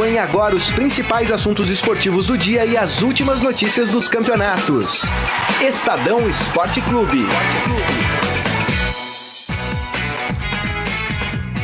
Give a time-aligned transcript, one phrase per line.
[0.00, 5.02] Acompanhe agora os principais assuntos esportivos do dia e as últimas notícias dos campeonatos.
[5.60, 7.26] Estadão Esporte Clube.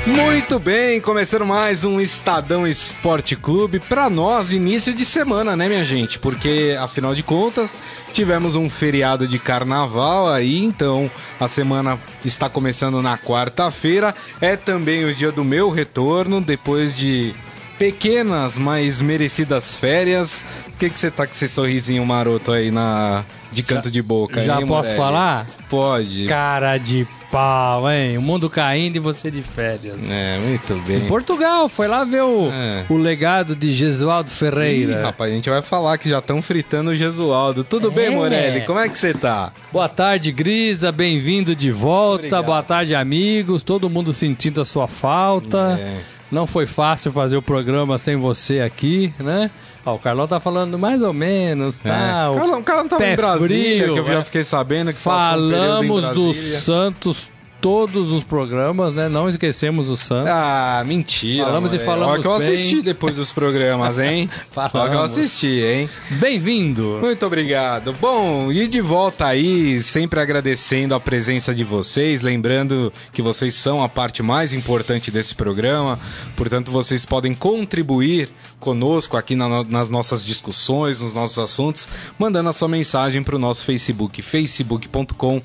[0.06, 3.80] Muito bem, começando mais um Estadão Esporte Clube.
[3.80, 6.18] Para nós, início de semana, né, minha gente?
[6.18, 7.70] Porque, afinal de contas,
[8.12, 14.14] tivemos um feriado de carnaval aí, então a semana está começando na quarta-feira.
[14.42, 17.34] É também o dia do meu retorno, depois de
[17.78, 20.44] pequenas, mas merecidas férias.
[20.68, 24.02] O que, que você tá com esse sorrisinho maroto aí na de canto já, de
[24.02, 24.42] boca?
[24.44, 25.46] Já hein, posso falar?
[25.68, 26.26] Pode.
[26.26, 28.16] Cara de pau, hein?
[28.18, 30.10] O mundo caindo e você de férias.
[30.10, 30.98] É, muito bem.
[30.98, 32.84] Em Portugal, foi lá ver o, É.
[32.88, 35.02] o legado de Jesualdo Ih, Ferreira.
[35.02, 37.64] rapaz, a gente vai falar que já estão fritando o Jesualdo.
[37.64, 38.10] Tudo bem, É.
[38.10, 38.60] Morelli?
[38.62, 39.52] Como é que você tá?
[39.72, 40.92] Boa tarde, Grisa.
[40.92, 42.16] Bem-vindo de volta.
[42.26, 42.44] Obrigado.
[42.46, 43.62] Boa tarde, amigos.
[43.62, 45.78] Todo mundo sentindo a sua falta.
[45.80, 46.15] É.
[46.30, 49.50] Não foi fácil fazer o programa sem você aqui, né?
[49.84, 51.88] Ó, o Carlão tá falando mais ou menos, É.
[51.88, 52.30] tá?
[52.30, 54.24] O cara, o cara não tava em Brasília, frio, que eu já é.
[54.24, 56.34] fiquei sabendo que passou um Falamos do.
[56.34, 57.30] Santos
[57.66, 59.08] todos os programas, né?
[59.08, 60.30] Não esquecemos o Santos.
[60.30, 61.46] Ah, mentira.
[61.46, 61.84] Falamos e Morelli.
[61.84, 62.52] falamos Olha que eu bem.
[62.52, 64.30] assisti depois dos programas, hein?
[64.54, 65.10] Olha que eu Falamos.
[65.18, 65.90] assisti, hein?
[66.10, 67.00] Bem-vindo.
[67.02, 67.92] Muito obrigado.
[68.00, 73.82] Bom, e de volta aí, sempre agradecendo a presença de vocês, lembrando que vocês são
[73.82, 75.98] a parte mais importante desse programa,
[76.36, 78.28] portanto vocês podem contribuir
[78.60, 83.38] conosco aqui na- nas nossas discussões, nos nossos assuntos, mandando a sua mensagem para o
[83.38, 85.40] nosso Facebook, facebook.com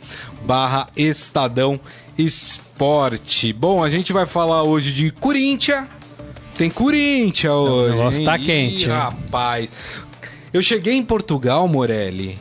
[0.46, 1.80] barra Estadão
[2.18, 3.54] Esporte.
[3.54, 5.88] Bom, a gente vai falar hoje de Corinthians.
[6.56, 7.96] Tem Corinthians hoje.
[7.96, 8.26] negócio hein?
[8.26, 8.90] tá Ih, quente, hein?
[8.92, 9.70] Rapaz,
[10.54, 12.38] eu cheguei em Portugal, Morelli.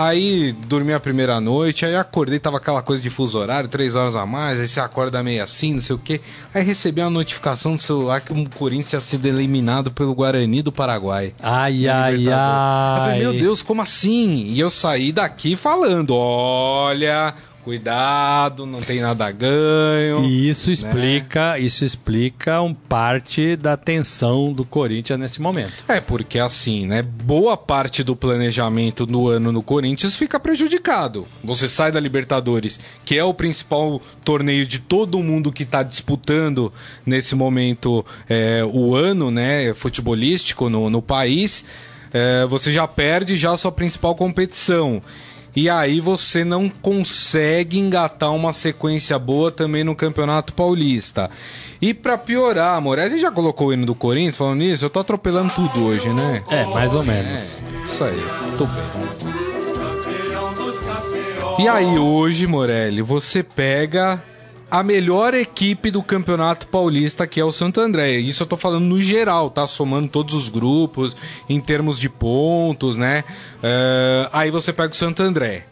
[0.00, 4.14] Aí dormi a primeira noite, aí acordei, tava aquela coisa de fuso horário, três horas
[4.14, 6.20] a mais, aí você acorda meio assim, não sei o quê.
[6.54, 10.70] Aí recebi uma notificação no celular que o Corinthians tinha sido eliminado pelo Guarani do
[10.70, 11.34] Paraguai.
[11.42, 12.28] Ai, ai, Libertadores.
[12.28, 13.18] Eu falei, ai.
[13.18, 14.44] meu Deus, como assim?
[14.46, 17.34] E eu saí daqui falando, olha,
[17.68, 20.24] cuidado, não tem nada ganho.
[20.24, 25.84] E isso explica, isso explica um parte da tensão do Corinthians nesse momento.
[25.86, 27.02] É, porque assim, né?
[27.02, 31.26] Boa parte do planejamento do ano no Corinthians fica prejudicado.
[31.44, 36.72] Você sai da Libertadores, que é o principal torneio de todo mundo que tá disputando
[37.04, 39.74] nesse momento é, o ano, né?
[39.74, 41.66] Futebolístico no, no país.
[42.14, 45.02] É, você já perde já a sua principal competição.
[45.58, 51.28] E aí você não consegue engatar uma sequência boa também no Campeonato Paulista.
[51.82, 55.52] E pra piorar, Morelli já colocou o hino do Corinthians falando nisso, eu tô atropelando
[55.52, 56.44] tudo hoje, né?
[56.48, 57.60] É, mais ou menos.
[57.60, 58.24] É, isso aí,
[58.56, 58.84] tô bem.
[61.58, 64.22] E aí hoje, Morelli, você pega
[64.70, 68.18] a melhor equipe do Campeonato Paulista, que é o Santo André.
[68.18, 69.66] Isso eu tô falando no geral, tá?
[69.66, 71.16] Somando todos os grupos,
[71.48, 73.24] em termos de pontos, né?
[73.62, 75.66] É, aí você pega o Santo André.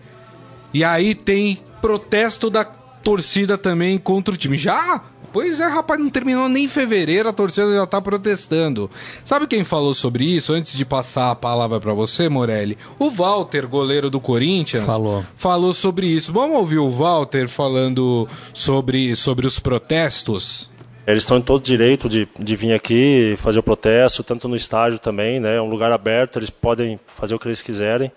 [0.72, 4.56] E aí tem protesto da torcida também contra o time.
[4.56, 5.02] Já?
[5.36, 8.90] Pois é, rapaz, não terminou nem em fevereiro, a torcida já tá protestando.
[9.22, 12.78] Sabe quem falou sobre isso antes de passar a palavra pra você, Morelli?
[12.98, 14.86] O Walter, goleiro do Corinthians.
[14.86, 15.22] Falou.
[15.36, 16.32] Falou sobre isso.
[16.32, 20.70] Vamos ouvir o Walter falando sobre, sobre os protestos?
[21.06, 24.98] Eles estão em todo direito de, de vir aqui fazer o protesto, tanto no estádio
[24.98, 25.56] também, né?
[25.56, 28.10] É um lugar aberto, eles podem fazer o que eles quiserem.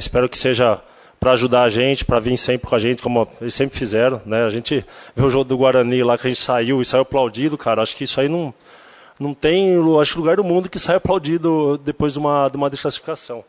[0.00, 0.82] Espero que seja
[1.18, 4.44] para ajudar a gente, para vir sempre com a gente, como eles sempre fizeram, né?
[4.44, 4.84] A gente
[5.14, 7.82] vê o jogo do Guarani lá que a gente saiu e saiu aplaudido, cara.
[7.82, 8.52] Acho que isso aí não
[9.18, 13.44] não tem, acho lugar do mundo que sai aplaudido depois de uma de uma desclassificação.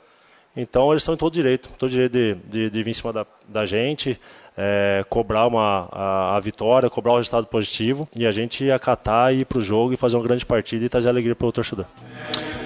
[0.57, 3.25] Então eles estão em todo direito, todo direito de, de, de vir em cima da,
[3.47, 4.19] da gente,
[4.57, 9.41] é, cobrar uma, a, a vitória, cobrar o resultado positivo e a gente acatar e
[9.41, 11.85] ir para o jogo e fazer uma grande partida e trazer alegria para o torcedor.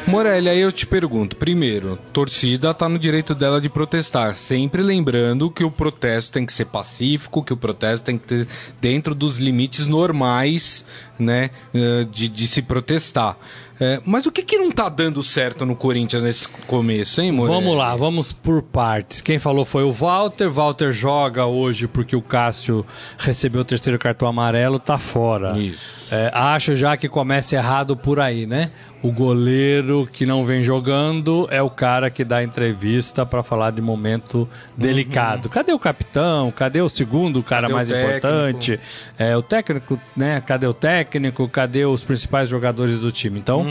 [0.07, 5.51] Morelli, aí eu te pergunto, primeiro, torcida tá no direito dela de protestar, sempre lembrando
[5.51, 8.47] que o protesto tem que ser pacífico, que o protesto tem que ter
[8.79, 10.83] dentro dos limites normais,
[11.19, 13.37] né, eh, de, de se protestar.
[13.81, 17.61] Eh, mas o que que não tá dando certo no Corinthians nesse começo, hein, Morelli?
[17.61, 19.19] Vamos lá, vamos por partes.
[19.19, 20.49] Quem falou foi o Walter.
[20.49, 22.85] Walter Walter joga hoje porque o Cássio
[23.17, 25.57] recebeu o terceiro cartão amarelo, tá fora.
[25.57, 26.13] Isso.
[26.13, 28.71] É, acho já que começa errado por aí, né?
[29.03, 33.81] O goleiro que não vem jogando é o cara que dá entrevista para falar de
[33.81, 35.49] momento delicado.
[35.49, 36.51] Cadê o capitão?
[36.51, 38.09] Cadê o segundo cara Cadê o mais técnico?
[38.17, 38.79] importante?
[39.17, 40.39] É, o técnico, né?
[40.45, 41.49] Cadê o técnico?
[41.49, 43.39] Cadê os principais jogadores do time?
[43.39, 43.65] Então,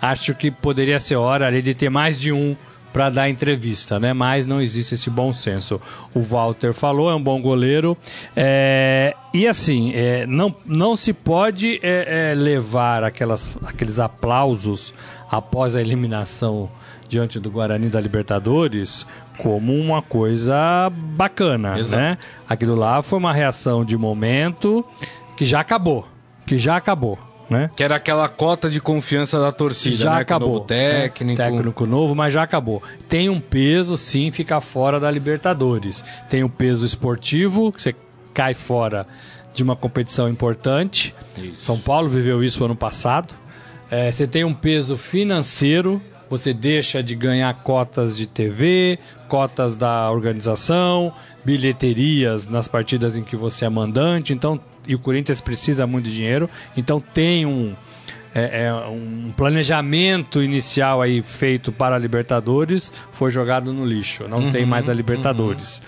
[0.00, 2.54] acho que poderia ser hora ali de ter mais de um
[2.96, 4.14] para dar entrevista, né?
[4.14, 5.78] Mas não existe esse bom senso.
[6.14, 7.94] O Walter falou, é um bom goleiro.
[8.34, 14.94] É, e assim, é, não, não se pode é, é, levar aquelas, aqueles aplausos
[15.30, 16.70] após a eliminação
[17.06, 19.06] diante do Guarani da Libertadores
[19.36, 22.02] como uma coisa bacana, Exato.
[22.02, 22.16] né?
[22.48, 24.82] Aquilo lá foi uma reação de momento
[25.36, 26.08] que já acabou,
[26.46, 27.70] que já acabou, né?
[27.76, 30.20] Que era aquela cota de confiança da torcida, já né?
[30.20, 30.54] acabou.
[30.54, 31.42] Novo técnico.
[31.42, 31.50] né?
[31.50, 32.82] Técnico novo, mas já acabou.
[33.08, 36.04] Tem um peso, sim, ficar fora da Libertadores.
[36.28, 37.94] Tem o peso esportivo, que você
[38.34, 39.06] cai fora
[39.54, 41.14] de uma competição importante.
[41.38, 41.62] Isso.
[41.62, 43.34] São Paulo viveu isso ano passado.
[43.90, 50.10] É, você tem um peso financeiro, você deixa de ganhar cotas de TV, cotas da
[50.10, 51.12] organização,
[51.44, 54.32] bilheterias nas partidas em que você é mandante.
[54.32, 56.48] Então, e o Corinthians precisa muito de dinheiro.
[56.76, 57.74] Então tem um,
[58.34, 64.28] é, é, um planejamento inicial aí feito para a Libertadores foi jogado no lixo.
[64.28, 65.82] Não tem mais a Libertadores.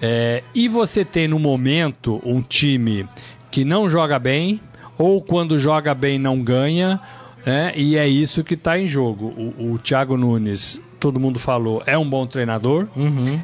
[0.00, 3.06] É, e você tem no momento um time
[3.50, 4.60] que não joga bem,
[4.96, 7.00] ou quando joga bem não ganha,
[7.44, 7.72] né?
[7.76, 9.26] e é isso que está em jogo.
[9.58, 12.88] O, o Thiago Nunes, todo mundo falou, é um bom treinador,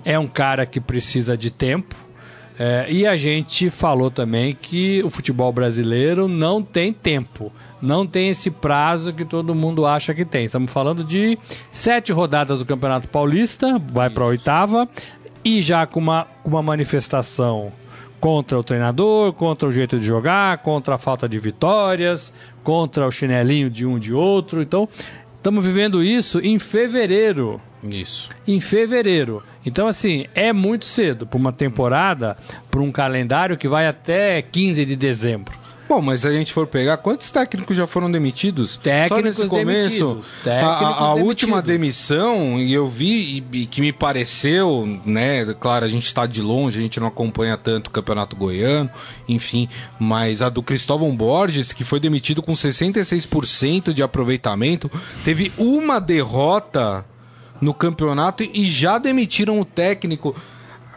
[0.04, 1.96] é um cara que precisa de tempo.
[2.58, 7.52] É, e a gente falou também que o futebol brasileiro não tem tempo,
[7.82, 10.44] não tem esse prazo que todo mundo acha que tem.
[10.44, 11.38] Estamos falando de
[11.70, 14.88] sete rodadas do Campeonato Paulista, vai para a oitava,
[15.44, 17.72] e já com uma, com uma manifestação
[18.19, 22.32] contra o treinador, contra o jeito de jogar, contra a falta de vitórias,
[22.66, 24.60] contra o chinelinho de um de outro.
[24.60, 24.88] Então,
[25.36, 28.28] estamos vivendo isso em fevereiro Isso.
[28.44, 29.40] em fevereiro.
[29.64, 32.36] Então, assim, é muito cedo para uma temporada,
[32.68, 35.56] para um calendário que vai até 15 de dezembro.
[35.88, 38.76] Bom, mas se a gente for pegar, quantos técnicos já foram demitidos?
[38.76, 40.34] Técnicos Só nesse começo, demitidos.
[40.40, 45.44] a- Técnicos a, a última demissão, e eu vi e, e que me pareceu, né?
[45.60, 48.90] Claro, a gente está de longe, a gente não acompanha tanto o Campeonato Goiano,
[49.28, 49.68] enfim,
[49.98, 54.90] mas a do Cristóvão Borges, que foi demitido com 66% de aproveitamento,
[55.24, 57.04] teve uma derrota
[57.60, 60.34] no campeonato e já demitiram o técnico.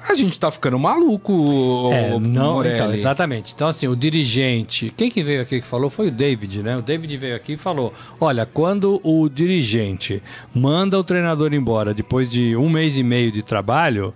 [0.07, 2.75] A gente tá ficando maluco, É, não, Morelli.
[2.75, 3.54] então, exatamente.
[3.54, 6.78] Então, assim, o dirigente, quem que veio aqui que falou foi o David, né?
[6.78, 10.24] O David veio aqui e falou: olha, quando o dirigente
[10.54, 14.13] manda o treinador embora depois de um mês e meio de trabalho,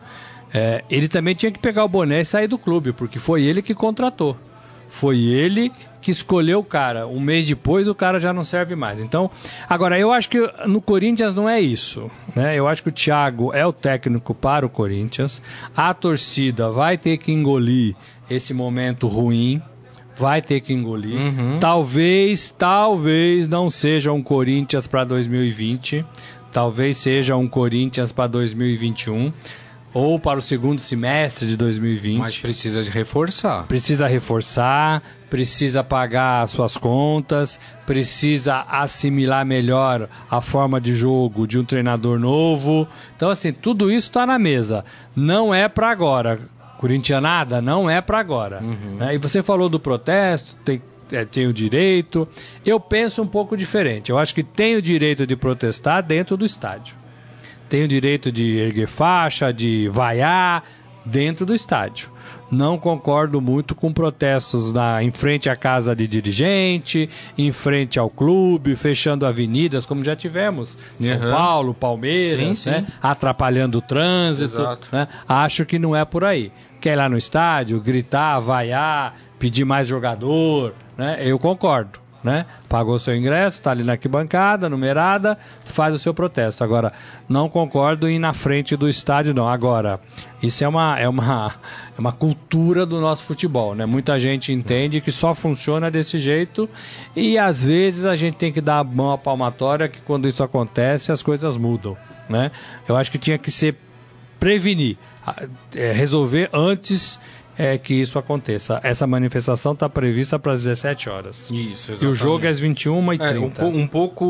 [0.53, 3.61] é, ele também tinha que pegar o boné e sair do clube, porque foi ele
[3.61, 4.37] que contratou.
[4.93, 7.07] Foi ele que escolheu o cara.
[7.07, 8.99] Um mês depois o cara já não serve mais.
[8.99, 9.29] Então,
[9.67, 12.55] agora eu acho que no Corinthians não é isso, né?
[12.55, 15.41] Eu acho que o Thiago é o técnico para o Corinthians.
[15.75, 17.95] A torcida vai ter que engolir
[18.29, 19.59] esse momento ruim.
[20.15, 21.17] Vai ter que engolir.
[21.59, 26.05] Talvez, talvez não seja um Corinthians para 2020.
[26.51, 29.33] Talvez seja um Corinthians para 2021
[29.93, 33.67] ou para o segundo semestre de 2020 Mas precisa de reforçar.
[33.67, 41.63] precisa reforçar, precisa pagar suas contas, precisa assimilar melhor a forma de jogo de um
[41.65, 42.87] treinador novo.
[43.15, 44.83] Então, assim, tudo isso está na mesa.
[45.15, 46.39] Não é para agora.
[46.77, 48.59] Corintianada, não é para agora.
[48.61, 49.15] né?
[49.15, 50.81] E você falou do protesto, tem,
[51.11, 52.27] é, tem o direito.
[52.65, 54.09] Eu penso um pouco diferente.
[54.09, 57.02] Eu acho que tem o direito de protestar dentro do estádio
[57.73, 60.63] tem o direito de erguer faixa, de vaiar
[61.03, 62.07] dentro do estádio.
[62.51, 68.11] Não concordo muito com protestos na, em frente à casa de dirigente, em frente ao
[68.11, 70.77] clube, fechando avenidas, como já tivemos.
[71.01, 71.31] São Uhum.
[71.31, 72.69] Paulo, Palmeiras, Sim, sim.
[72.69, 72.85] né?
[73.01, 74.61] atrapalhando o trânsito.
[74.91, 75.07] Né?
[75.27, 76.51] Acho que não é por aí.
[76.79, 81.17] Quer ir lá no estádio, gritar, vaiar, pedir mais jogador, né?
[81.21, 82.45] eu concordo né?
[82.69, 86.63] Pagou seu ingresso, tá ali na arquibancada, numerada, faz o seu protesto.
[86.63, 86.93] Agora,
[87.27, 89.47] não concordo em ir na frente do estádio, não.
[89.47, 89.99] Agora,
[90.41, 91.53] isso é uma, é uma,
[91.95, 93.85] é uma cultura do nosso futebol, né?
[93.85, 96.69] Muita gente entende que só funciona desse jeito
[97.15, 100.43] e às vezes a gente tem que dar a mão à palmatória que quando isso
[100.43, 101.97] acontece as coisas mudam,
[102.29, 102.51] né?
[102.87, 103.75] Eu acho que tinha que ser
[104.39, 104.97] prevenir,
[105.75, 107.19] é, resolver antes
[107.57, 108.79] é, que isso aconteça.
[108.83, 111.49] Essa manifestação está prevista para as 17 horas.
[111.51, 113.21] Isso, E o jogo é às 21h30.
[113.35, 114.25] É, um, po- um pouco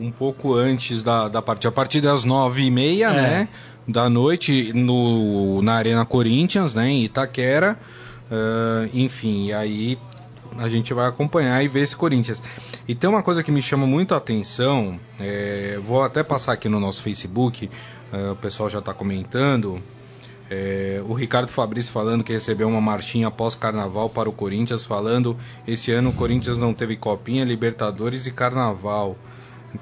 [0.00, 2.12] um pouco antes da, da partida.
[2.12, 3.12] A nove e meia, É.
[3.12, 3.48] né?
[3.88, 7.76] da noite no, na Arena Corinthians, né, em Itaquera.
[8.30, 9.98] Uh, enfim, e aí
[10.58, 12.40] a gente vai acompanhar e ver esse Corinthians.
[12.86, 16.68] E tem uma coisa que me chama muito a atenção, é, vou até passar aqui
[16.68, 17.68] no nosso Facebook,
[18.12, 19.82] uh, o pessoal já está comentando.
[20.50, 25.36] É, o Ricardo Fabrício falando que recebeu uma marchinha após carnaval para o Corinthians, falando
[25.64, 29.16] esse ano o Corinthians não teve copinha, Libertadores e carnaval.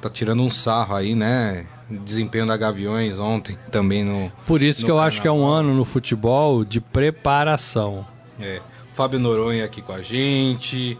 [0.02, 1.64] Tá tirando um sarro aí, né?
[1.88, 4.30] Desempenho da Gaviões ontem também no.
[4.46, 5.08] Por isso no que eu carnaval.
[5.08, 8.06] acho que é um ano no futebol de preparação.
[8.38, 8.60] É.
[8.92, 10.98] Fábio Noronha aqui com a gente.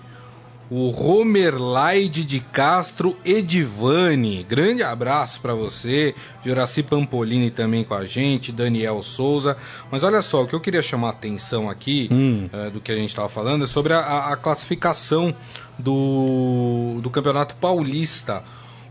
[0.70, 4.42] O Romerlaide de Castro Edivani.
[4.46, 6.14] Grande abraço para você.
[6.44, 8.52] Juraci Pampolini também com a gente.
[8.52, 9.56] Daniel Souza.
[9.90, 12.50] Mas olha só, o que eu queria chamar a atenção aqui Hum.
[12.52, 15.34] eh, do que a gente estava falando é sobre a, a- a classificação
[15.78, 18.44] do, do Campeonato Paulista.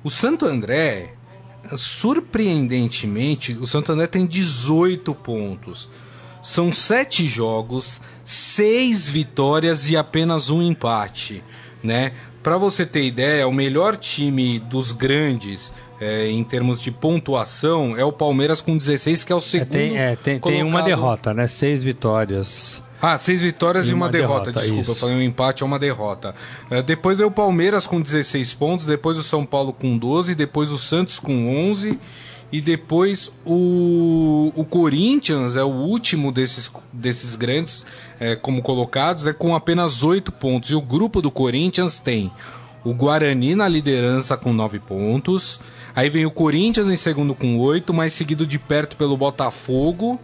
[0.04, 1.14] O Santo André,
[1.76, 5.88] surpreendentemente, o Santo André tem 18 pontos.
[6.42, 11.44] São sete jogos, seis vitórias e apenas um empate,
[11.84, 12.12] né?
[12.44, 18.06] Para você ter ideia, o melhor time dos grandes é, em termos de pontuação é
[18.06, 19.70] o Palmeiras com 16, que é o É, segundo.
[19.70, 21.48] tem é, tem, tem uma derrota, né?
[21.48, 22.82] Seis vitórias.
[23.02, 24.46] Ah, seis vitórias e, E uma, uma derrota.
[24.52, 24.92] derrota, Desculpa, isso.
[24.92, 26.34] eu falei um empate é uma derrota.
[26.72, 30.72] É, depois veio o Palmeiras com 16 pontos, depois o São Paulo com 12, depois
[30.72, 32.00] o Santos com 11
[32.52, 33.52] e depois o,
[34.56, 37.86] o Corinthians é o último desses, desses grandes
[38.20, 40.70] é, como colocados, é com apenas 8 pontos.
[40.72, 42.32] E o grupo do Corinthians tem
[42.84, 45.60] o Guarani na liderança com 9 pontos.
[45.96, 50.20] Aí vem o Corinthians em segundo com 8, mais seguido de perto pelo Botafogo.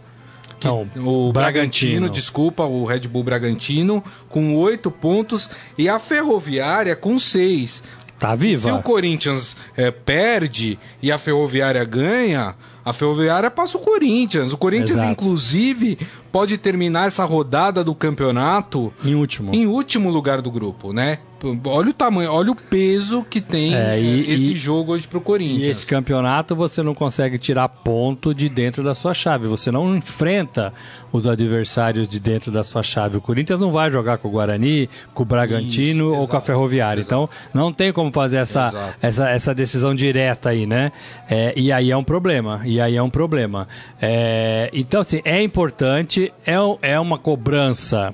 [0.60, 2.10] que- Não, o Bragantino, Bragantino.
[2.10, 5.50] desculpa, o Red Bull Bragantino, com 8 pontos.
[5.78, 7.84] E a Ferroviária com 6.
[8.20, 8.62] Tá viva.
[8.62, 14.52] Se o Corinthians é, perde e a Ferroviária ganha, a Ferroviária passa o Corinthians.
[14.54, 15.12] O Corinthians, Exato.
[15.12, 15.98] inclusive,
[16.32, 19.54] pode terminar essa rodada do campeonato Em último.
[19.54, 21.20] em último lugar do grupo, né?
[21.66, 25.06] Olha o tamanho, olha o peso que tem É, e- eh, esse e- jogo hoje
[25.08, 25.68] pro E Corinthians.
[25.68, 29.46] esse campeonato você não consegue tirar ponto de dentro da sua chave.
[29.48, 30.74] Você não enfrenta
[31.12, 33.18] os adversários de dentro da sua chave.
[33.18, 36.38] O Corinthians não vai jogar com o Guarani, com o Bragantino Isso, ou com a
[36.38, 37.02] exato, Ferroviária.
[37.02, 38.96] Então não tem como fazer essa, Exato.
[39.02, 40.94] essa, essa decisão direta aí, né?
[41.30, 42.62] É, e aí é um problema.
[42.64, 43.68] E aí é um problema.
[44.02, 48.14] É, então, assim, é importante, é, é uma cobrança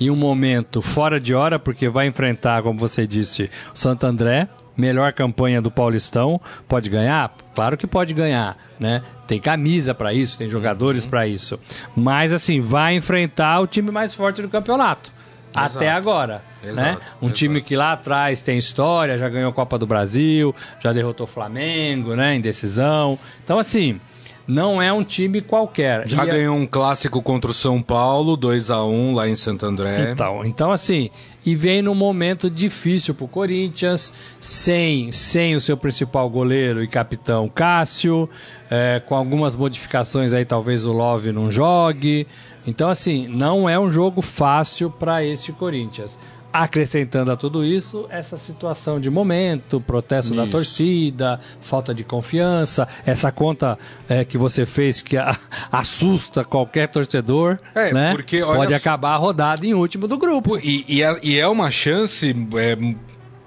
[0.00, 4.48] em um momento fora de hora, porque vai enfrentar, como você disse, o Santo André,
[4.76, 7.34] melhor campanha do Paulistão, pode ganhar?
[7.54, 9.02] Claro que pode ganhar, né?
[9.26, 11.58] Tem camisa para isso, tem jogadores para isso.
[11.96, 15.12] Mas assim, vai enfrentar o time mais forte do campeonato.
[15.52, 15.76] Exato.
[15.78, 16.70] Até agora, né?
[16.70, 17.32] Exato, Um exato.
[17.32, 21.28] time que lá atrás tem história, já ganhou a Copa do Brasil, já derrotou o
[21.28, 23.18] Flamengo, né, em decisão.
[23.42, 24.00] Então assim,
[24.48, 26.08] não é um time qualquer.
[26.08, 29.36] Já E a- ganhou um clássico contra o São Paulo, 2 a 1 lá em
[29.36, 30.10] Santo André.
[30.10, 31.10] Então, então assim,
[31.44, 37.48] e vem num momento difícil pro Corinthians, sem, sem o seu principal goleiro e capitão
[37.48, 38.28] Cássio,
[38.70, 42.26] é, com algumas modificações aí, talvez o Love não jogue.
[42.66, 46.18] Então, assim, não é um jogo fácil para este Corinthians.
[46.52, 50.50] Acrescentando a tudo isso, essa situação de momento, protesto da Isso.
[50.50, 53.78] torcida, falta de confiança, essa conta
[54.08, 55.36] é, que você fez que a-
[55.70, 58.10] assusta qualquer torcedor, É, né?
[58.12, 60.58] porque, Pode acabar a rodada em último do grupo.
[60.58, 62.76] E, e é, e é uma chance é,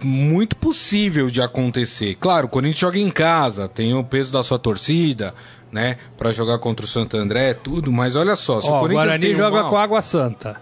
[0.03, 2.15] muito possível de acontecer.
[2.20, 5.34] Claro, o Corinthians joga em casa, tem o peso da sua torcida,
[5.72, 5.98] né?
[6.17, 9.36] Pra jogar contra o Santo André, tudo, mas olha só, se Ó, o Corinthians Guarani
[9.36, 10.62] joga mal- com Água Santa.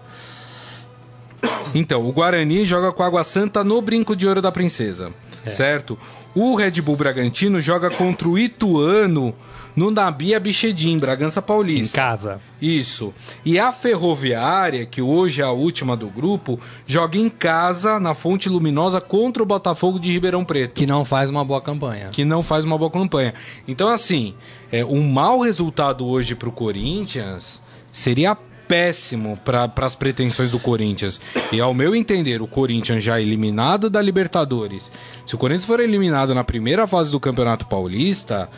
[1.74, 5.12] Então, o Guarani joga com a Água Santa no Brinco de Ouro da Princesa,
[5.44, 5.50] É.
[5.50, 5.96] certo?
[6.34, 9.34] O Red Bull Bragantino joga contra o Ituano
[9.74, 11.96] no Nabi Abichedin, Bragança Em Paulista.
[11.96, 12.40] casa.
[12.60, 13.12] Isso.
[13.44, 18.48] E a Ferroviária, que hoje é a última do grupo, joga em casa na Fonte
[18.48, 20.74] Luminosa contra o Botafogo de Ribeirão Preto.
[20.74, 22.08] Que não faz uma boa campanha.
[22.08, 23.32] Que não faz uma boa campanha.
[23.66, 24.34] Então, assim,
[24.70, 28.36] é, um mau resultado hoje pro Corinthians seria
[28.70, 31.20] péssimo para as pretensões do Corinthians.
[31.50, 34.92] E ao meu entender, o Corinthians já eliminado da Libertadores.
[35.26, 38.48] Se o Corinthians for eliminado na primeira fase do Campeonato Paulista,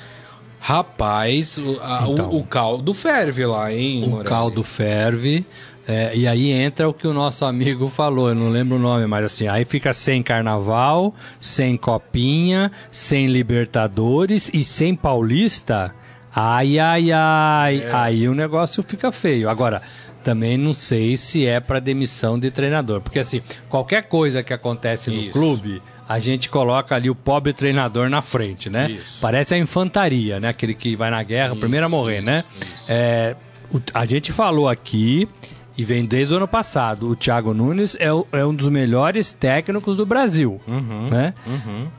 [0.61, 2.31] rapaz, o, a- o- Então.
[2.31, 4.04] o, caldo ferve lá, hein?
[4.04, 4.28] O Morelli?
[4.28, 5.47] caldo ferve.
[5.88, 9.04] é, e aí entra o que o nosso amigo falou, eu não lembro o nome,
[9.07, 15.92] mas assim, aí fica sem carnaval, sem copinha, sem Libertadores e sem Paulista.
[16.34, 17.82] Ai, ai, ai.
[17.84, 17.90] É.
[17.92, 19.48] Aí o negócio fica feio.
[19.48, 19.82] Agora,
[20.24, 23.00] também não sei se é para demissão de treinador.
[23.00, 25.32] Porque assim, qualquer coisa que acontece no Isso.
[25.32, 28.90] clube, a gente coloca ali o pobre treinador na frente, né?
[28.90, 29.20] Isso.
[29.20, 30.48] Parece a infantaria, né?
[30.48, 32.44] Aquele que vai na guerra, o primeiro a morrer, isso, né?
[32.88, 33.36] É,
[33.72, 35.28] o- a gente falou aqui,
[35.76, 39.32] e vem desde o ano passado, o Thiago Nunes é, o- é um dos melhores
[39.32, 41.32] técnicos do Brasil, Uhum, né?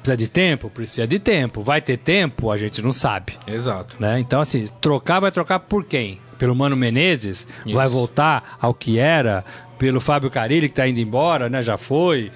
[0.01, 0.69] Precisa de tempo?
[0.69, 1.63] Precisa de tempo.
[1.63, 2.51] Vai ter tempo?
[2.51, 3.33] A gente não sabe.
[3.47, 3.95] Exato.
[3.99, 4.19] né?
[4.19, 6.19] Então, assim, trocar vai trocar por quem?
[6.37, 7.47] Pelo Mano Menezes?
[7.73, 9.43] Vai voltar ao que era?
[9.77, 11.61] Pelo Fábio Carilli, que tá indo embora, né?
[11.61, 12.31] Já foi.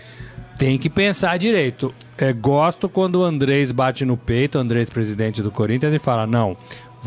[0.58, 1.94] Tem que pensar direito.
[2.18, 6.26] É, gosto quando o Andrés bate no peito, o Andrés, presidente do Corinthians, e fala:
[6.26, 6.58] não,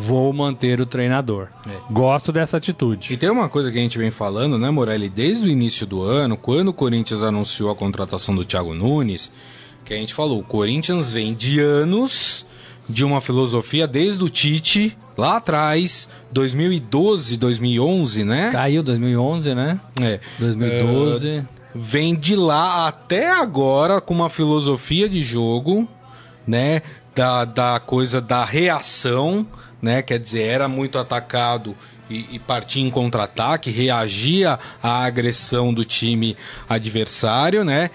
[0.00, 1.48] vou manter o treinador.
[1.90, 3.12] Gosto dessa atitude.
[3.12, 6.02] E tem uma coisa que a gente vem falando, né, Morelli, desde o início do
[6.02, 9.30] ano, quando o Corinthians anunciou a contratação do Thiago Nunes,
[9.84, 12.46] que a gente falou, o Corinthians vem de anos
[12.88, 18.50] de uma filosofia desde o Tite, lá atrás, 2012, 2011, né?
[18.50, 19.80] Caiu 2011, né?
[20.00, 20.18] É.
[20.38, 21.44] 2012.
[21.74, 25.86] vem de lá até agora com uma filosofia de jogo,
[26.46, 26.82] né?
[27.20, 29.46] Da, da coisa da reação,
[29.82, 30.00] né?
[30.00, 31.76] Quer dizer, era muito atacado
[32.08, 36.34] e, e partia em contra-ataque, reagia à agressão do time
[36.66, 37.90] adversário, né?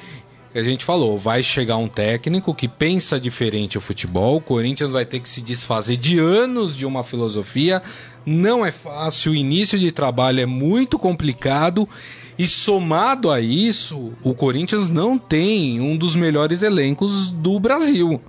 [0.54, 5.06] A gente falou, vai chegar um técnico que pensa diferente o futebol, o Corinthians vai
[5.08, 7.82] ter que se desfazer de anos de uma filosofia,
[8.28, 11.90] não é fácil, o início de trabalho é muito complicado
[12.38, 18.22] e somado a isso, o Corinthians não tem um dos melhores elencos do Brasil,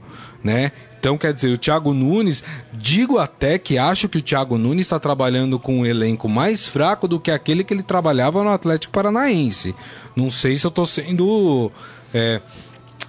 [0.42, 0.72] né?
[0.98, 4.98] Então, quer dizer, o Thiago Nunes, digo até que acho que o Thiago Nunes está
[4.98, 9.74] trabalhando com um elenco mais fraco do que aquele que ele trabalhava no Atlético Paranaense.
[10.16, 11.70] Não sei se eu tô sendo.
[12.12, 12.40] é,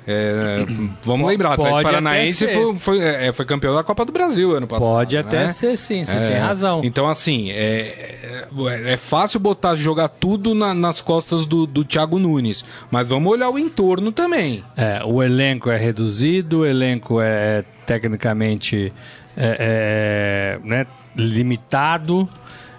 [0.05, 0.65] é,
[1.03, 4.55] vamos lembrar, o Atlético pode Paranaense foi, foi, é, foi campeão da Copa do Brasil
[4.55, 4.87] ano passado.
[4.87, 5.53] Pode até né?
[5.53, 6.81] ser sim, você É, tem razão.
[6.83, 8.45] Então, assim, é,
[8.87, 12.63] é, é fácil botar, jogar tudo na- nas costas do, do Thiago Nunes.
[12.89, 14.63] Mas vamos olhar o entorno também.
[14.77, 18.93] É, o elenco é reduzido, o elenco é tecnicamente
[19.35, 22.29] é, é, né, limitado.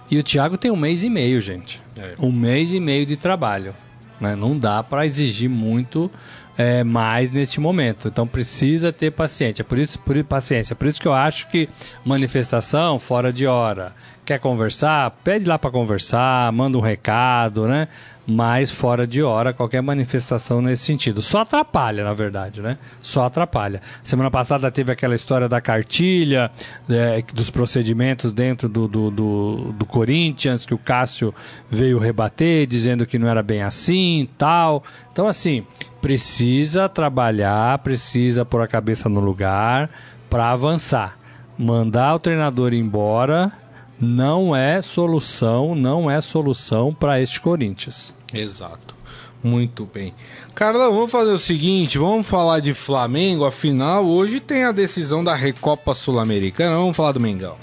[0.09, 1.81] E o Thiago tem um mês e meio, gente.
[1.97, 2.13] É.
[2.17, 3.75] Um mês e meio de trabalho.
[4.21, 4.35] né?
[4.35, 6.09] Não dá para exigir muito
[6.57, 8.07] é, mais neste momento.
[8.07, 9.63] Então precisa ter paciência.
[9.63, 10.75] Por isso, por paciência.
[10.75, 11.67] Por isso que eu acho que
[12.05, 13.93] manifestação fora de hora.
[14.25, 15.09] Quer conversar?
[15.23, 17.87] Pede lá para conversar, manda um recado, né?
[18.31, 21.19] Mas fora de hora, qualquer manifestação nesse sentido.
[21.19, 22.77] Só atrapalha, na verdade, né?
[23.01, 23.81] Só atrapalha.
[24.03, 26.51] Semana passada teve aquela história da cartilha,
[26.87, 31.33] é, dos procedimentos dentro do, do, do, do Corinthians, que o Cássio
[31.67, 34.83] veio rebater, dizendo que não era bem assim tal.
[35.11, 35.65] Então, assim,
[35.99, 39.89] precisa trabalhar, precisa pôr a cabeça no lugar
[40.29, 41.17] para avançar.
[41.57, 43.51] Mandar o treinador embora
[43.99, 48.18] não é solução, não é solução para este Corinthians.
[48.33, 48.95] Exato.
[49.41, 50.13] Muito bem.
[50.53, 55.33] Carlão, vamos fazer o seguinte, vamos falar de Flamengo, afinal, hoje tem a decisão da
[55.33, 57.55] Recopa Sul-Americana, vamos falar do Mengão.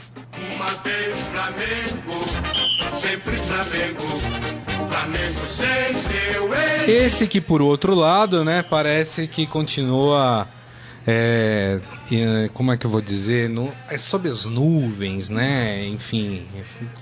[0.54, 4.02] Uma vez Flamengo, sempre Flamengo,
[4.88, 6.54] Flamengo sempre eu.
[6.88, 10.48] Esse que, por outro lado, né, parece que continua.
[11.06, 11.78] É,
[12.10, 13.48] é, como é que eu vou dizer?
[13.48, 15.86] No, é sob as nuvens, né?
[15.86, 16.42] Enfim,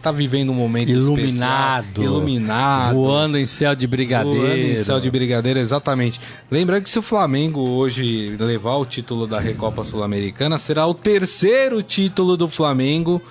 [0.02, 1.84] tá vivendo um momento Iluminado.
[1.84, 2.04] especial.
[2.04, 2.94] Iluminado.
[2.94, 4.40] Voando em céu de brigadeiro.
[4.40, 6.20] Voando em céu de brigadeiro, exatamente.
[6.50, 11.82] Lembrando que se o Flamengo hoje levar o título da Recopa Sul-Americana, será o terceiro
[11.82, 13.22] título do Flamengo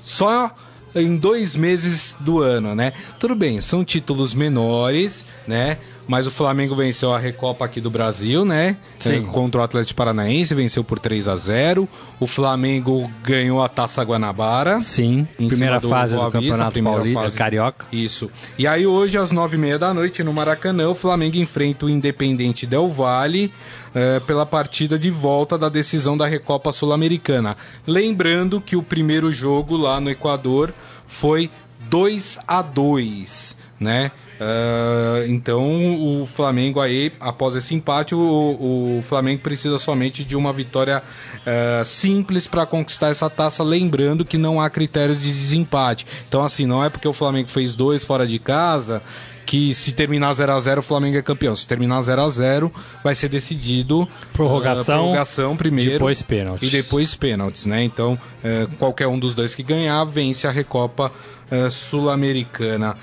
[0.00, 0.52] só
[0.92, 2.92] em dois meses do ano, né?
[3.18, 5.78] Tudo bem, são títulos menores, né?
[6.06, 8.76] Mas o Flamengo venceu a Recopa aqui do Brasil, né?
[8.98, 9.22] Sim.
[9.22, 14.02] Eh, Contra o Atlético Paranaense, venceu por 3 a 0 O Flamengo ganhou a Taça
[14.02, 14.80] Guanabara.
[14.80, 17.36] Sim, Em primeira do fase do Vista, Campeonato Paulista, fase.
[17.38, 17.86] Carioca.
[17.92, 18.30] Isso.
[18.58, 21.90] E aí hoje, às nove e meia da noite, no Maracanã, o Flamengo enfrenta o
[21.90, 23.52] Independente Del Valle
[23.94, 27.56] eh, pela partida de volta da decisão da Recopa Sul-Americana.
[27.86, 30.72] Lembrando que o primeiro jogo lá no Equador
[31.06, 31.50] foi
[31.88, 34.12] 2 a 2 né?
[34.40, 40.52] Ah, então o Flamengo aí, após esse empate, o, o Flamengo precisa somente de uma
[40.52, 41.02] vitória
[41.46, 46.06] ah, simples para conquistar essa taça, lembrando que não há critérios de desempate.
[46.28, 49.02] Então, assim, não é porque o Flamengo fez dois fora de casa
[49.50, 51.56] que se terminar 0 a 0 o Flamengo é campeão.
[51.56, 56.68] Se terminar 0 a 0 vai ser decidido Prorrogação, ah, prorrogação primeiro depois pênaltis.
[56.68, 57.82] e depois pênaltis, né?
[57.82, 61.10] Então, eh, qualquer um dos dois que ganhar vence a Recopa
[61.50, 62.96] eh, Sul-Americana.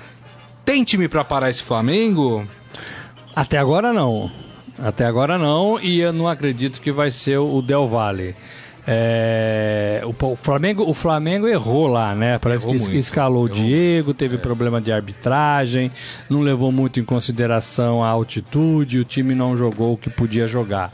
[0.68, 2.46] Tem time para parar esse Flamengo?
[3.34, 4.30] Até agora não.
[4.78, 8.36] Até agora não, e eu não acredito que vai ser o Del Valle.
[8.86, 12.38] É, o, Flamengo, o Flamengo errou lá, né?
[12.38, 12.96] Parece Errou que muito.
[12.98, 13.48] escalou o.
[13.48, 15.90] Diego, teve problema de arbitragem,
[16.28, 20.92] não levou muito em consideração a altitude, o time não jogou o que podia jogar.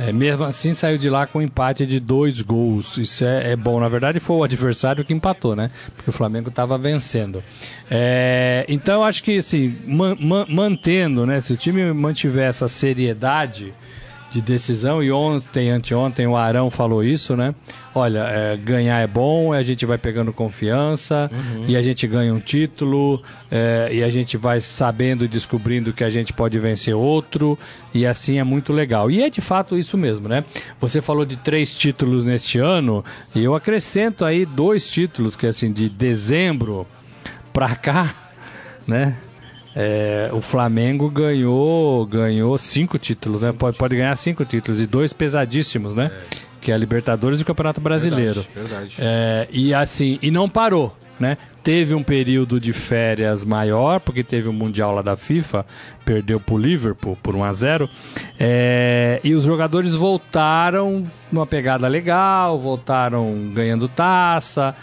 [0.00, 2.96] É, mesmo assim, saiu de lá com um empate de dois gols.
[2.98, 3.80] Isso é, é bom.
[3.80, 5.70] Na verdade, foi o adversário que empatou, né?
[5.96, 7.42] Porque o Flamengo estava vencendo.
[7.90, 11.40] É, então, eu acho que, assim, man- man- mantendo, né?
[11.40, 13.72] Se o time mantiver essa seriedade
[14.30, 17.54] de decisão, e ontem, anteontem, o Arão falou isso, né?
[17.94, 21.30] Olha, é, ganhar é bom, a gente vai pegando confiança,
[21.66, 26.04] e a gente ganha um título, é, e a gente vai sabendo e descobrindo que
[26.04, 27.58] a gente pode vencer outro,
[27.94, 29.10] e assim é muito legal.
[29.10, 30.44] E é de fato isso mesmo, né?
[30.78, 35.48] Você falou de três títulos neste ano, e eu acrescento aí dois títulos, que é
[35.48, 36.86] assim, de dezembro
[37.52, 38.14] pra cá,
[38.86, 39.16] né?
[39.80, 43.52] É, o Flamengo ganhou ganhou cinco títulos, né?
[43.52, 46.10] Pode, pode ganhar cinco títulos e dois pesadíssimos, né?
[46.60, 48.44] Que é a Libertadores e o Campeonato Brasileiro.
[48.52, 48.96] Verdade, verdade.
[48.98, 51.38] É, e assim, e não parou, né?
[51.62, 55.64] Teve um período de férias maior, porque teve o Mundial lá da FIFA,
[56.04, 57.90] perdeu pro Liverpool por 1 a 0
[58.40, 64.74] é, e os jogadores voltaram numa pegada legal, voltaram ganhando taça.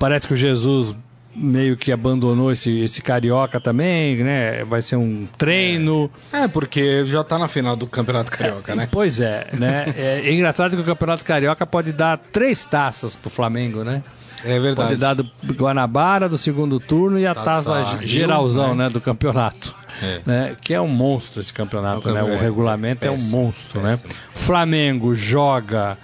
[0.00, 0.96] Parece que o Jesus
[1.34, 4.64] meio que abandonou esse, esse carioca também, né?
[4.64, 6.10] Vai ser um treino.
[6.32, 8.88] É, porque já tá na final do Campeonato Carioca, né?
[8.90, 9.92] Pois é, né?
[9.96, 14.02] É, é engraçado que o Campeonato Carioca pode dar três taças pro Flamengo, né?
[14.44, 14.88] É verdade.
[14.88, 18.84] Pode dar do Guanabara do segundo turno e a Taça taça, Rio, geralzão, né?
[18.84, 18.90] né?
[18.90, 19.76] Do campeonato.
[20.02, 20.20] É.
[20.24, 20.56] Né?
[20.60, 22.22] Que é um monstro esse campeonato, É né?
[22.22, 23.90] O é, regulamento é, um péssimo, monstro, né?
[23.90, 24.14] péssimo.
[24.34, 25.98] Flamengo joga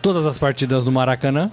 [0.00, 1.50] todas as partidas no Maracanã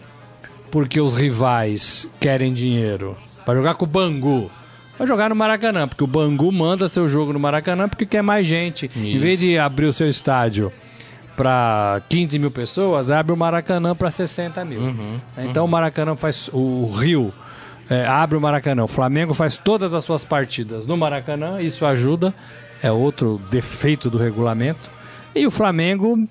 [0.71, 4.49] porque os rivais querem dinheiro para jogar com o Bangu.
[4.97, 8.45] Vai jogar no Maracanã, porque o Bangu manda seu jogo no Maracanã porque quer mais
[8.47, 8.89] gente.
[8.95, 10.71] Em vez de abrir o seu estádio
[11.35, 14.79] para 15 mil pessoas, abre o Maracanã para 60 mil.
[14.79, 16.49] Uhum, então o Maracanã faz.
[16.53, 17.33] O Rio
[17.89, 18.83] é, abre o Maracanã.
[18.83, 22.33] O Flamengo faz todas as suas partidas no Maracanã, isso ajuda.
[22.81, 24.89] É outro defeito do regulamento.
[25.33, 26.27] E o Flamengo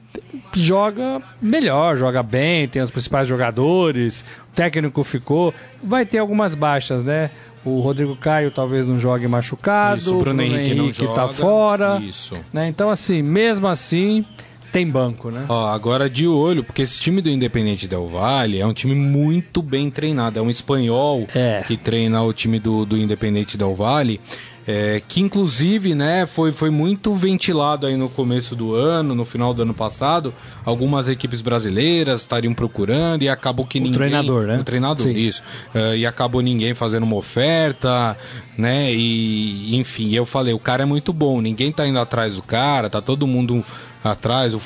[0.53, 5.55] joga melhor, joga bem, tem os principais jogadores, o técnico ficou.
[5.83, 7.31] Vai ter algumas baixas, né?
[7.65, 11.15] O Rodrigo Caio talvez não jogue machucado, Isso, o Bruno Henrique não joga.
[11.15, 12.01] tá fora.
[12.01, 12.37] Isso.
[12.53, 12.69] Né?
[12.69, 14.25] Então, assim, mesmo assim,
[14.73, 15.45] tem banco, né?
[15.47, 19.61] Ó, agora de olho, porque esse time do Independente Del Valle é um time muito
[19.61, 20.39] bem treinado.
[20.39, 21.63] É um espanhol É.
[21.67, 24.19] que treina o time do, do Independente Del Valle.
[24.67, 29.55] É, que inclusive né, foi, foi muito ventilado aí no começo do ano, no final
[29.55, 30.33] do ano passado.
[30.65, 33.95] Algumas equipes brasileiras estariam procurando e acabou que ninguém.
[33.95, 34.59] treinador, né?
[34.59, 35.17] O treinador, Sim.
[35.17, 35.43] isso.
[35.75, 38.17] É, e acabou ninguém fazendo uma oferta,
[38.57, 38.93] né?
[38.93, 42.91] E enfim, eu falei, o cara é muito bom, ninguém tá indo atrás do cara,
[42.91, 43.65] tá todo mundo
[44.03, 44.55] atrás.
[44.55, 44.61] O,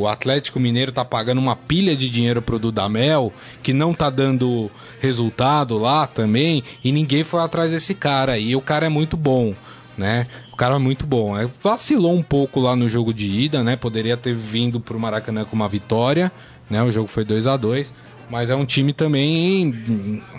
[0.00, 4.70] o Atlético Mineiro tá pagando uma pilha de dinheiro pro Dudamel, que não tá dando
[5.00, 8.38] resultado lá também, e ninguém foi atrás desse cara.
[8.38, 9.54] E o cara é muito bom,
[9.96, 10.26] né?
[10.52, 11.38] O cara é muito bom.
[11.38, 13.76] É, vacilou um pouco lá no jogo de ida, né?
[13.76, 16.32] Poderia ter vindo pro Maracanã com uma vitória,
[16.70, 16.82] né?
[16.82, 17.92] O jogo foi 2 a 2
[18.30, 19.74] mas é um time também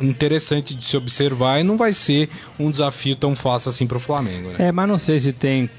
[0.01, 4.49] interessante de se observar e não vai ser um desafio tão fácil assim pro Flamengo,
[4.49, 4.55] né?
[4.57, 5.69] É, mas não sei se tem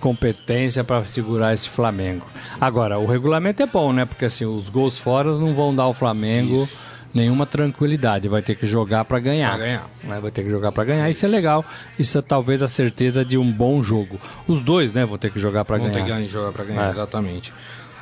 [0.00, 2.24] competência para segurar esse Flamengo.
[2.60, 4.04] Agora, o regulamento é bom, né?
[4.04, 6.86] Porque assim, os gols fora não vão dar ao Flamengo Isso.
[7.14, 8.28] nenhuma tranquilidade.
[8.28, 9.50] Vai ter que jogar para ganhar.
[9.56, 9.86] Pra ganhar.
[10.04, 10.18] né?
[10.20, 11.08] Vai ter que jogar para ganhar.
[11.10, 11.64] Isso é legal.
[11.98, 14.18] Isso é talvez a certeza de um bom jogo.
[14.46, 16.20] Os dois, né, vão ter que jogar para Vão ter ganhar.
[16.20, 16.88] que jogar pra ganhar, É.
[16.88, 17.52] exatamente.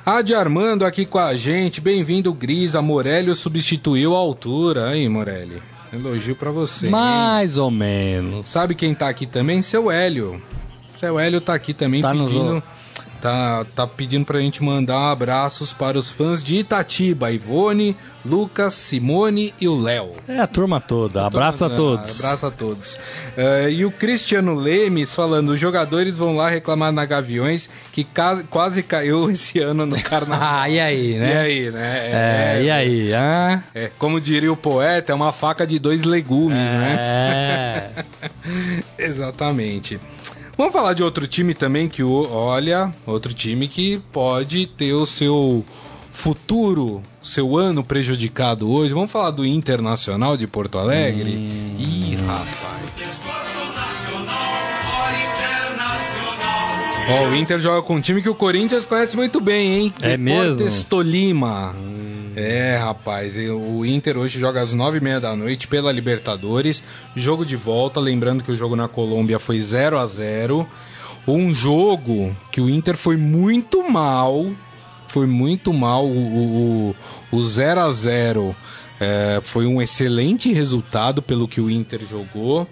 [0.04, 5.60] Adi Armando aqui com a gente, bem-vindo Grisa, Morelli substituiu a altura, aí Morelli,
[5.92, 6.86] elogio pra você.
[6.86, 6.92] hein?
[6.92, 8.46] Mais ou menos.
[8.46, 9.60] Sabe quem tá aqui também?
[9.62, 10.40] Seu Hélio.
[10.98, 12.62] Seu Hélio tá aqui também Tá pedindo.
[13.20, 19.54] Tá, tá pedindo pra gente mandar abraços para os fãs de Itatiba, Ivone, Lucas, Simone
[19.58, 20.12] e o Léo.
[20.28, 21.26] É a turma toda.
[21.26, 22.20] Abraço a todos.
[22.20, 23.00] Abraço a todos.
[23.36, 28.44] Eh, e o Cristiano Lemes falando: os jogadores vão lá reclamar na Gaviões que ca-
[28.50, 30.46] quase caiu esse ano no carnaval.
[30.62, 31.38] Ah, e aí, E né?
[31.40, 31.98] aí, né?
[32.12, 33.14] É, e aí?
[33.14, 36.96] Ah, é, como diria o poeta, é uma faca de dois legumes, né?
[36.98, 38.04] é.
[39.06, 39.98] Exatamente.
[40.56, 45.04] Vamos falar de outro time também que, o- olha, outro time que pode ter o
[45.06, 45.62] seu
[46.10, 48.94] futuro, seu ano prejudicado hoje.
[48.94, 51.30] Vamos falar do Internacional de Porto Alegre?
[51.36, 51.76] Hum.
[51.78, 53.16] Ih, rapaz.
[57.08, 59.94] Ó, o Inter joga com um time que o Corinthians conhece muito bem, hein?
[60.02, 60.56] É mesmo?
[60.56, 61.74] Deportes Tolima.
[62.36, 66.82] É, rapaz, o Inter hoje joga às nove e meia da noite pela Libertadores.
[67.16, 70.68] Jogo de volta, lembrando que o jogo na Colômbia foi 0 a 0
[71.26, 74.44] Um jogo que o Inter foi muito mal.
[75.08, 76.04] foi muito mal.
[76.04, 76.92] O,
[77.32, 78.54] o, o 0 a 0
[79.00, 82.68] é, foi um excelente resultado pelo que o Inter jogou.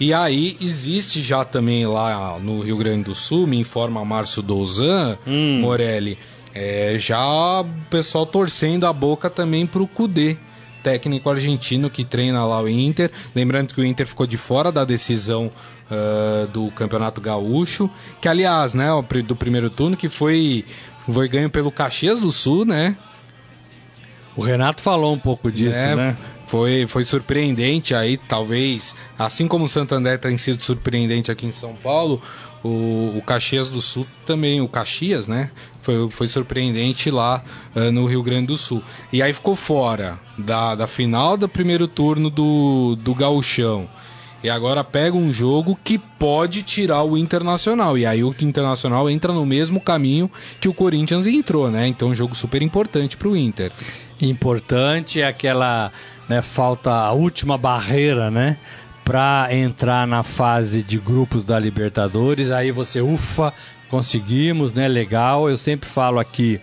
[0.00, 5.16] E aí existe já também lá no Rio Grande do Sul, me informa Márcio Douzan,
[5.60, 6.18] Morelli,
[6.54, 10.36] é, já o pessoal torcendo a boca também pro Cudê,
[10.82, 13.10] técnico argentino que treina lá o Inter.
[13.34, 15.50] Lembrando que o Inter ficou de fora da decisão
[15.90, 17.90] ah, do Campeonato Gaúcho,
[18.20, 18.88] que aliás, né,
[19.26, 20.64] do primeiro turno, que foi,
[21.06, 22.96] foi ganho pelo Caxias do Sul, né?
[24.36, 26.16] O Renato falou um pouco disso, É, né?
[26.46, 31.74] Foi, foi surpreendente aí, talvez, assim como o Santander tem sido surpreendente aqui em São
[31.74, 32.20] Paulo,
[32.62, 35.50] o, o Caxias do Sul também, o Caxias, né?
[35.84, 37.42] Foi, foi surpreendente lá
[37.76, 38.82] ah, no Rio Grande do Sul.
[39.12, 43.86] E aí ficou fora da, da final do primeiro turno do, do Gauchão.
[44.42, 47.96] E agora pega um jogo que pode tirar o Internacional.
[47.98, 51.86] E aí o Internacional entra no mesmo caminho que o Corinthians entrou, né?
[51.86, 53.70] Então um jogo super importante pro Inter.
[54.20, 55.92] Importante é aquela,
[56.28, 58.56] né, falta a última barreira, né,
[59.04, 62.50] para entrar na fase de grupos da Libertadores.
[62.50, 63.52] Aí você, ufa,
[63.94, 65.48] conseguimos, né, legal.
[65.48, 66.60] Eu sempre falo aqui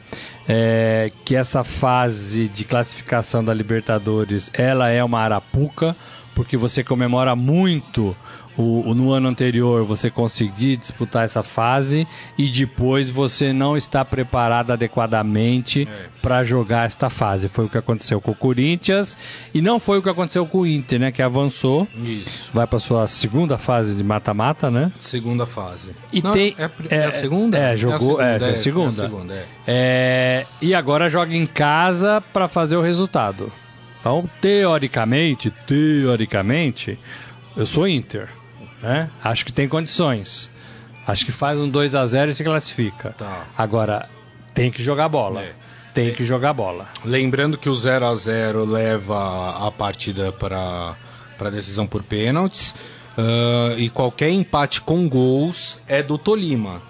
[0.49, 5.95] é, que essa fase de classificação da Libertadores, ela é uma arapuca,
[6.35, 8.13] porque você comemora muito
[8.57, 14.03] o, o- no ano anterior você conseguir disputar essa fase e depois você não está
[14.03, 15.87] preparado adequadamente
[16.21, 17.47] para jogar esta fase.
[17.47, 19.17] Foi o que aconteceu com o Corinthians
[19.53, 21.11] e não foi o que aconteceu com o Inter, né?
[21.11, 22.49] Que avançou, Isso.
[22.53, 24.91] vai para sua segunda fase de mata-mata, né?
[24.99, 25.95] Segunda fase.
[26.11, 27.57] E Não, tem- é, é a segunda?
[27.57, 29.03] É, jogou, é, é a segunda.
[29.03, 29.45] É a segunda, é.
[29.67, 33.51] É, e agora joga em casa para fazer o resultado.
[33.99, 36.97] Então, teoricamente, teoricamente,
[37.55, 38.27] eu sou Inter,
[38.81, 39.09] né?
[39.23, 40.49] Acho que tem condições.
[41.05, 43.15] Acho que faz um 2 a 0 e se classifica.
[43.17, 43.45] Tá.
[43.57, 44.07] Agora
[44.53, 45.41] tem que jogar bola.
[45.41, 45.51] É.
[45.93, 46.87] Tem que jogar bola.
[47.03, 50.95] Lembrando que o 0 a 0 leva a partida para
[51.37, 52.75] para decisão por pênaltis.
[53.17, 56.81] ah, e qualquer empate com gols é do Tolima.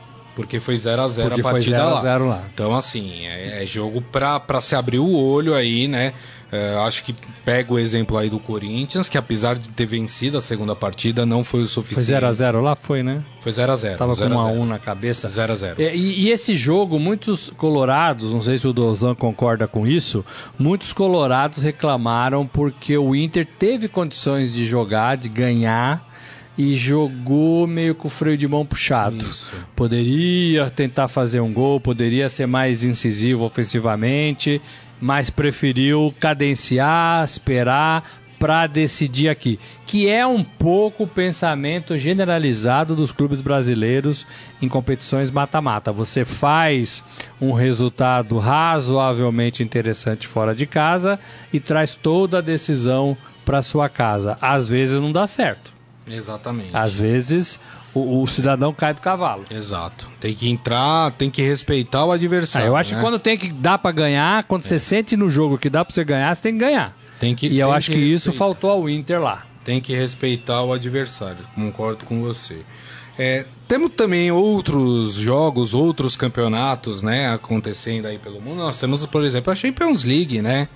[0.42, 2.02] Porque foi 0 a 0 Porque a foi partida 0 a lá.
[2.02, 2.44] 0 lá.
[2.54, 6.14] Então, assim, é, é jogo pra se abrir o olho aí, né?
[6.52, 10.42] É, acho que pega o exemplo aí do Corinthians, que apesar de ter vencido a
[10.42, 12.08] segunda partida, não foi o Foi suficiente.
[12.08, 13.20] 0 a 0 lá, foi, né?
[13.40, 15.30] Foi 0 a 0 Tava com 0 1 a a 0 1 na cabeça.
[15.30, 19.16] 0 a 0 É, E, e esse jogo, muitos colorados, não sei se o Dozan
[19.16, 20.26] concorda com isso,
[20.60, 26.06] muitos colorados reclamaram porque o Inter teve condições de jogar, de ganhar
[26.58, 29.26] e jogou meio com o freio de mão puxado.
[29.26, 29.52] Isso.
[29.76, 34.62] Poderia tentar fazer um gol, poderia ser mais incisivo ofensivamente,
[35.00, 38.04] mas preferiu cadenciar, esperar
[38.42, 44.26] para decidir aqui, que é um pouco o pensamento generalizado dos clubes brasileiros
[44.60, 45.92] em competições mata-mata.
[45.92, 47.04] Você faz
[47.40, 51.20] um resultado razoavelmente interessante fora de casa
[51.54, 54.36] e traz toda a decisão para sua casa.
[54.42, 55.71] Às vezes não dá certo.
[56.08, 56.70] Exatamente.
[56.74, 57.60] Às vezes
[57.94, 59.46] o, o cidadão cai do cavalo.
[59.50, 60.08] Exato.
[60.20, 62.68] Tem que entrar, tem que respeitar o Ah, adversário.
[62.68, 62.98] eu acho né?
[62.98, 65.94] que quando tem que dar pra ganhar, quando você sente no jogo que dá pra
[65.94, 66.94] você ganhar, você tem que ganhar.
[67.20, 69.46] Tem que- e eu tem acho que que, isso faltou ao Inter lá.
[69.64, 71.38] Tem que respeitar o adversário.
[71.54, 72.62] Concordo com você.
[73.20, 78.58] É, temos também outros jogos, outros campeonatos, né, acontecendo aí pelo mundo.
[78.58, 80.68] Nós temos, por exemplo, a Champions League, né,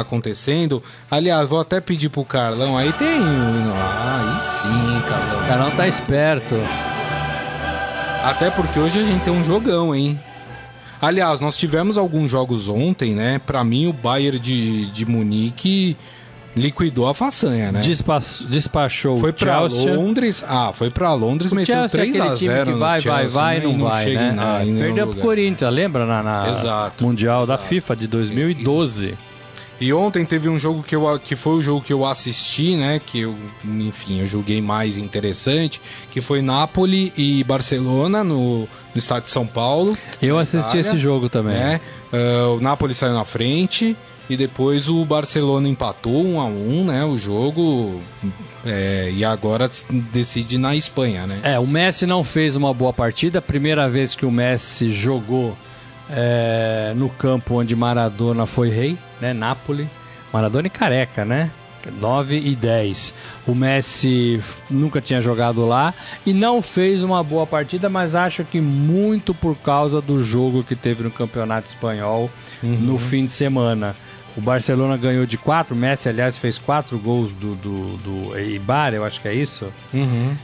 [0.00, 0.82] acontecendo.
[1.10, 4.68] Aliás, vou até pedir pro Carlão aí tem, ah, aí sim,
[5.08, 5.42] Carlão.
[5.44, 6.54] O Carlão tá esperto.
[8.24, 10.18] Até porque hoje a gente tem um jogão, hein?
[11.00, 13.38] Aliás, nós tivemos alguns jogos ontem, né?
[13.44, 15.96] Pra mim, o Bayern de, de Munique
[16.56, 17.80] liquidou a façanha, né?
[17.80, 19.94] Despa- despachou Foi Chelsea.
[19.94, 20.42] Londres.
[20.48, 23.00] Ah, foi pra Londres, O meteu Chelsea é 3 a aquele time 0 que vai,
[23.00, 23.62] vai, Chelsea, vai, né?
[23.66, 24.34] não, E vai, né?
[24.62, 25.20] É, perdeu pro.
[25.20, 26.06] Corinthians, lembra?
[26.06, 27.68] Na, na Exato, Mundial da exato.
[27.68, 29.06] FIFA de 2012.
[29.08, 29.16] E
[29.92, 32.98] ontem teve um jogo que, eu, que foi o jogo que eu assisti, né?
[33.04, 39.24] Que eu, enfim, eu julguei mais interessante, que foi Napoli e Barcelona no, no estado
[39.24, 39.96] de São Paulo.
[40.20, 41.54] Eu assisti Itália, esse jogo também.
[41.54, 41.80] né?
[42.12, 43.96] Ah, o Napoli saiu na frente
[44.28, 47.04] e depois o Barcelona empatou um a um, né?
[47.04, 48.00] O jogo
[48.64, 49.70] é, e agora
[50.12, 51.38] decide na Espanha, né?
[51.42, 53.40] É, o Messi não fez uma boa partida.
[53.42, 55.56] Primeira vez que o Messi jogou
[56.10, 59.32] é, no campo onde Maradona foi rei, né?
[59.32, 59.88] Napoli.
[60.32, 61.50] Maradona e careca, né?
[62.00, 63.14] 9 e 10.
[63.46, 64.40] O Messi
[64.70, 69.56] nunca tinha jogado lá e não fez uma boa partida, mas acho que muito por
[69.56, 72.30] causa do jogo que teve no Campeonato Espanhol
[72.62, 73.94] no fim de semana.
[74.36, 78.92] O Barcelona ganhou de 4, o Messi, aliás, fez 4 gols do, do, do Eibar,
[78.92, 79.72] eu acho que é isso.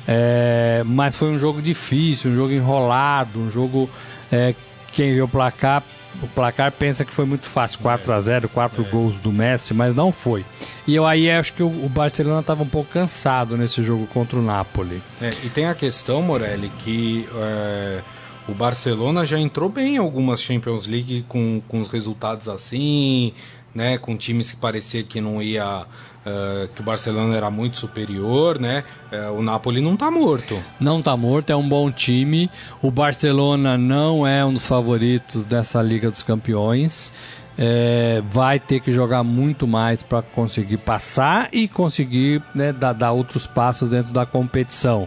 [0.08, 3.90] É, mas foi um jogo difícil, um jogo enrolado, um jogo
[4.30, 4.54] é,
[4.92, 5.82] quem viu o placar
[6.20, 9.94] o placar pensa que foi muito fácil, 4 a 0 4 gols do Messi, mas
[9.94, 10.44] não foi.
[10.86, 14.38] E eu aí acho que o, o Barcelona estava um pouco cansado nesse jogo contra
[14.38, 15.02] o Napoli.
[15.20, 18.02] É, e tem a questão, Morelli, que é,
[18.48, 23.32] o Barcelona já entrou bem em algumas Champions League com, com os resultados assim,
[23.74, 23.98] né?
[23.98, 25.86] Com times que parecia que não ia.
[26.24, 28.84] é, que o Barcelona era muito superior, né?
[29.10, 30.62] É, o Napoli não tá morto.
[30.78, 32.50] Não tá morto, é um bom time.
[32.80, 37.12] O Barcelona não é um dos favoritos dessa Liga dos Campeões.
[37.58, 43.12] É, vai ter que jogar muito mais para conseguir passar e conseguir né, dar, dar
[43.12, 45.06] outros passos dentro da competição.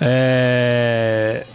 [0.00, 1.46] É,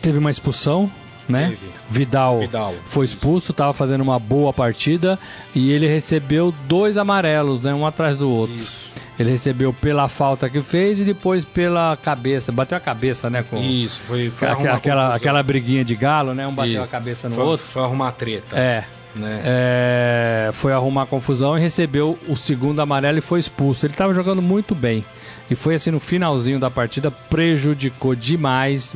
[0.00, 0.90] teve uma expulsão,
[1.28, 1.56] né?
[1.90, 5.18] Vidal, Vidal, foi expulso, estava fazendo uma boa partida
[5.54, 7.74] e ele recebeu dois amarelos, né?
[7.74, 8.56] Um atrás do outro.
[8.56, 8.92] Isso.
[9.18, 12.50] Ele recebeu pela falta que fez e depois pela cabeça.
[12.50, 13.44] Bateu a cabeça, né?
[13.48, 16.46] Com Isso, foi, foi aquela, aquela, aquela briguinha de galo, né?
[16.46, 16.92] Um bateu a Isso.
[16.92, 17.66] cabeça no foi, outro.
[17.66, 18.58] Foi arrumar treta.
[18.58, 18.84] É.
[19.14, 19.42] Né?
[19.44, 23.86] É, foi arrumar confusão e recebeu o segundo amarelo e foi expulso.
[23.86, 25.04] Ele estava jogando muito bem.
[25.48, 28.94] E foi assim no finalzinho da partida, prejudicou demais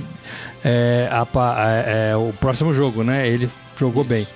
[0.64, 1.26] é, a
[1.68, 3.28] é, é, o próximo jogo, né?
[3.28, 4.26] Ele jogou bem.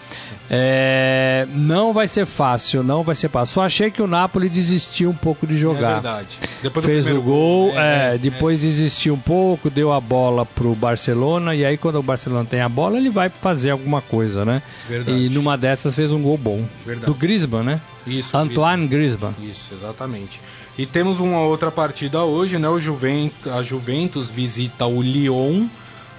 [0.55, 3.55] É, não vai ser fácil, não vai ser fácil.
[3.55, 5.95] Só achei que o Napoli desistiu um pouco de É jogar.
[5.95, 6.39] verdade.
[6.63, 8.15] Depois Fez o primeiro gol, né?
[8.15, 12.45] é, depois desistiu um pouco, deu a bola pro Barcelona, e aí quando o Barcelona
[12.45, 14.63] tem a bola, ele vai fazer alguma coisa, né?
[14.87, 15.17] Verdade.
[15.19, 16.67] E numa dessas fez um gol bom.
[16.85, 17.07] Verdade.
[17.07, 17.81] Do Griezmann, né?
[18.07, 19.33] Isso, Antoine Griezmann.
[19.41, 20.41] Isso, exatamente.
[20.77, 22.69] E temos uma outra partida hoje, né?
[22.69, 25.67] O Juventus, a Juventus visita o Lyon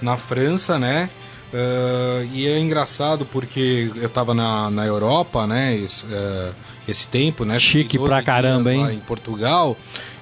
[0.03, 1.09] na França, né?
[1.53, 5.75] Ah, e é engraçado porque eu tava na, na Europa, né?
[5.77, 6.51] Esse, eh,
[6.87, 7.59] esse tempo, né?
[7.59, 8.95] Chique Fiquei 12 pra caramba, hein?
[8.95, 9.77] Em Portugal.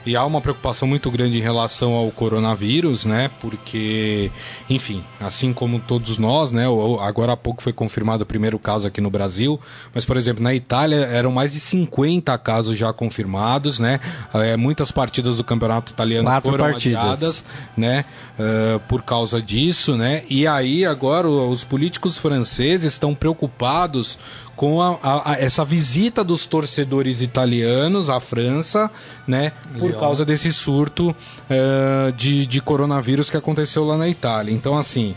[0.05, 3.29] E há uma preocupação muito grande em relação ao coronavírus, né?
[3.39, 4.31] Porque,
[4.69, 6.65] enfim, assim como todos nós, né?
[7.01, 9.59] Agora há pouco foi confirmado o primeiro caso aqui no Brasil,
[9.93, 13.99] mas, por exemplo, na Itália eram mais de 50 casos já confirmados, né?
[14.33, 17.01] É, muitas partidas do campeonato italiano Quatro foram partidas.
[17.01, 17.45] adiadas,
[17.77, 18.05] né?
[18.41, 20.23] eh, por causa disso, né?
[20.29, 24.17] E aí agora os políticos franceses estão preocupados
[24.61, 28.91] com a- a- a- essa visita dos torcedores italianos à França,
[29.27, 29.53] né?
[29.79, 31.15] Por causa desse surto
[31.49, 34.53] eh, de, de coronavírus que aconteceu lá na Itália.
[34.53, 35.15] Então, assim.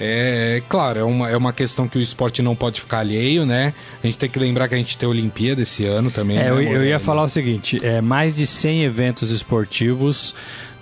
[0.00, 3.74] É claro, é uma, é uma questão que o esporte não pode ficar alheio, né?
[4.02, 6.38] A gente tem que lembrar que a gente tem a Olimpíada esse ano também.
[6.38, 10.36] É, né, eu, eu ia falar o seguinte: é, mais de 100 eventos esportivos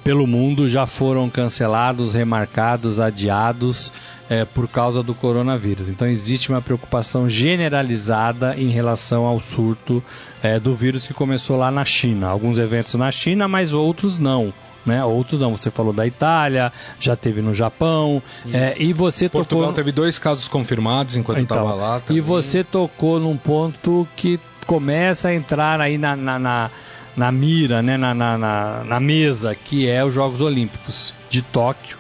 [0.05, 3.91] pelo mundo já foram cancelados, remarcados, adiados
[4.29, 5.89] é, por causa do coronavírus.
[5.89, 10.03] Então existe uma preocupação generalizada em relação ao surto
[10.43, 12.29] é, do vírus que começou lá na China.
[12.29, 14.53] Alguns eventos na China, mas outros não.
[14.85, 15.05] Né?
[15.05, 15.55] Outros não.
[15.57, 18.23] Você falou da Itália, já teve no Japão.
[18.53, 19.75] é, e você Portugal tocou...
[19.75, 21.99] teve dois casos confirmados enquanto Então, estava lá.
[21.99, 22.23] e também.
[22.23, 26.71] você tocou num ponto que começa a entrar aí na, na, na,
[27.17, 27.97] na mira, né?
[27.97, 31.99] na, na, na, na mesa, que é os Jogos Olímpicos de Tóquio.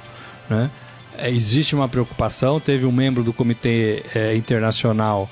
[0.48, 0.70] Né?
[1.18, 5.28] É, existe uma preocupação, teve um membro do Comitê é, Internacional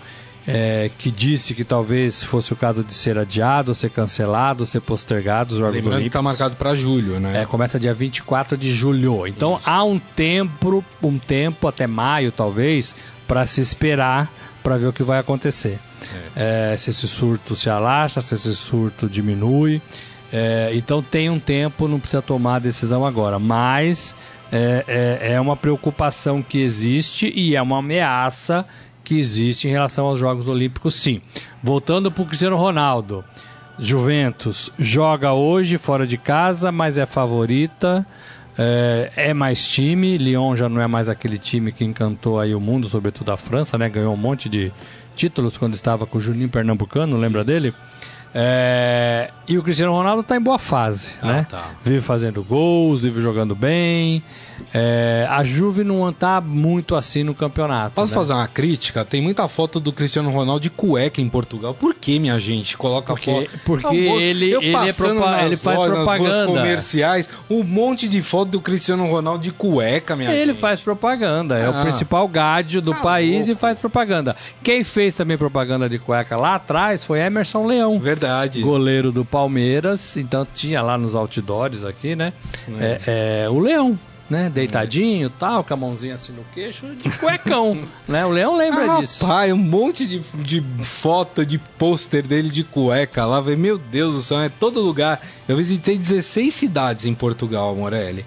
[0.46, 5.54] é, que disse que talvez fosse o caso de ser adiado, ser cancelado, ser postergado
[5.54, 6.06] os Jogos Lembrando que Olímpicos.
[6.06, 7.42] está marcado para julho, né?
[7.42, 9.26] É, começa dia 24 de julho.
[9.26, 12.94] Então há um tempo, um tempo até maio talvez,
[13.26, 14.30] para se esperar
[14.62, 15.78] para ver o que vai acontecer.
[16.36, 19.80] É, se esse surto se alastra, se esse surto diminui.
[20.32, 23.38] É, então tem um tempo, não precisa tomar a decisão agora.
[23.38, 24.16] Mas
[24.56, 24.84] é,
[25.20, 28.64] é- é uma preocupação que existe e é uma ameaça
[29.02, 31.20] que existe em relação aos Jogos Olímpicos, sim.
[31.62, 33.24] Voltando para o Cristiano Ronaldo.
[33.78, 38.06] Juventus joga hoje fora de casa, mas é favorita.
[38.56, 40.16] É, é mais time.
[40.16, 43.76] Lyon já não é mais aquele time que encantou aí o mundo, sobretudo a França,
[43.76, 43.88] né?
[43.88, 44.72] Ganhou um monte de
[45.16, 47.74] títulos quando estava com o Julinho Pernambucano, lembra dele?
[48.34, 51.46] É, e o Cristiano Ronaldo está em boa fase, né?
[51.48, 51.70] tá.
[51.84, 54.24] Vive fazendo gols, vive jogando bem.
[54.72, 57.92] É, a Juve não está muito assim no campeonato.
[57.94, 58.18] Posso né?
[58.18, 59.04] fazer uma crítica?
[59.04, 61.74] Tem muita foto do Cristiano Ronaldo de cueca em Portugal.
[61.74, 62.76] Por que, minha gente?
[62.76, 63.50] Coloca Porque- foto.
[63.64, 66.46] porque vou- ele- eu ele é propa- nas ele faz lojas, propaganda.
[66.46, 70.60] comerciais, um monte de foto do Cristiano Ronaldo de cueca, minha Ele gente.
[70.60, 71.82] faz propaganda, é o Ah.
[71.82, 73.60] principal gádio do Tá país e louco.
[73.60, 74.36] faz propaganda.
[74.62, 77.98] Quem fez também propaganda de cueca lá atrás foi Emerson Leão.
[77.98, 78.60] Verdade.
[78.60, 82.32] Goleiro do Palmeiras, então tinha lá nos outdoors aqui, né?
[82.80, 84.48] É, é, o Leão, né?
[84.48, 88.24] Deitadinho tal, com a mãozinha assim no queixo, de cuecão, né?
[88.24, 89.24] O Leão lembra Ah, disso.
[89.26, 93.40] Rapaz, um monte de, de foto, de pôster dele de cueca lá.
[93.40, 93.58] velho.
[93.58, 95.20] Meu Deus do céu, é todo lugar.
[95.48, 98.24] Eu visitei 16 cidades em Portugal, Morelli.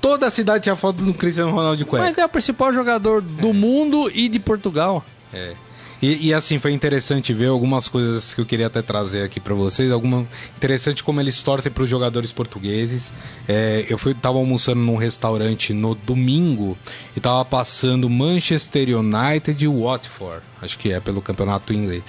[0.00, 2.04] Toda cidade tinha foto do Cristiano Ronaldo de cueca.
[2.04, 5.04] Mas é o principal jogador do mundo e de Portugal.
[5.32, 5.54] É.
[6.00, 9.54] E, e, assim, foi interessante ver algumas coisas que eu queria até trazer aqui para
[9.54, 9.90] vocês.
[9.90, 10.26] Alguma
[10.56, 13.12] interessante como eles torcem para os jogadores portugueses.
[13.48, 16.76] É, eu fui, tava almoçando num restaurante no domingo
[17.16, 20.42] e tava passando Manchester United e Watford.
[20.60, 22.02] Acho que é pelo campeonato inglês.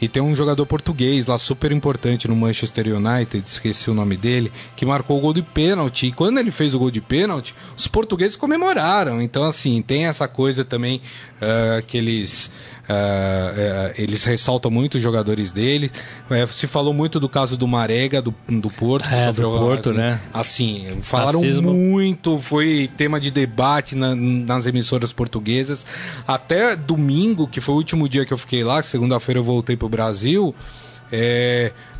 [0.00, 4.52] E tem um jogador português lá super importante no Manchester United, esqueci o nome dele,
[4.76, 6.08] que marcou o gol de pênalti.
[6.08, 9.22] E quando ele fez o gol de pênalti, os portugueses comemoraram.
[9.22, 11.00] Então, assim, tem essa coisa também
[11.40, 12.50] uh, que eles
[12.84, 15.90] Uh, uh, eles ressaltam muito os jogadores dele.
[16.30, 19.08] Uh, se falou muito do caso do Marega, do, do Porto.
[19.08, 20.20] É, sobre do o, Porto, assim, né?
[20.32, 21.72] Assim, falaram Racismo.
[21.72, 25.86] muito, foi tema de debate na, nas emissoras portuguesas.
[26.26, 29.88] Até domingo, que foi o último dia que eu fiquei lá, segunda-feira eu voltei pro
[29.88, 30.54] Brasil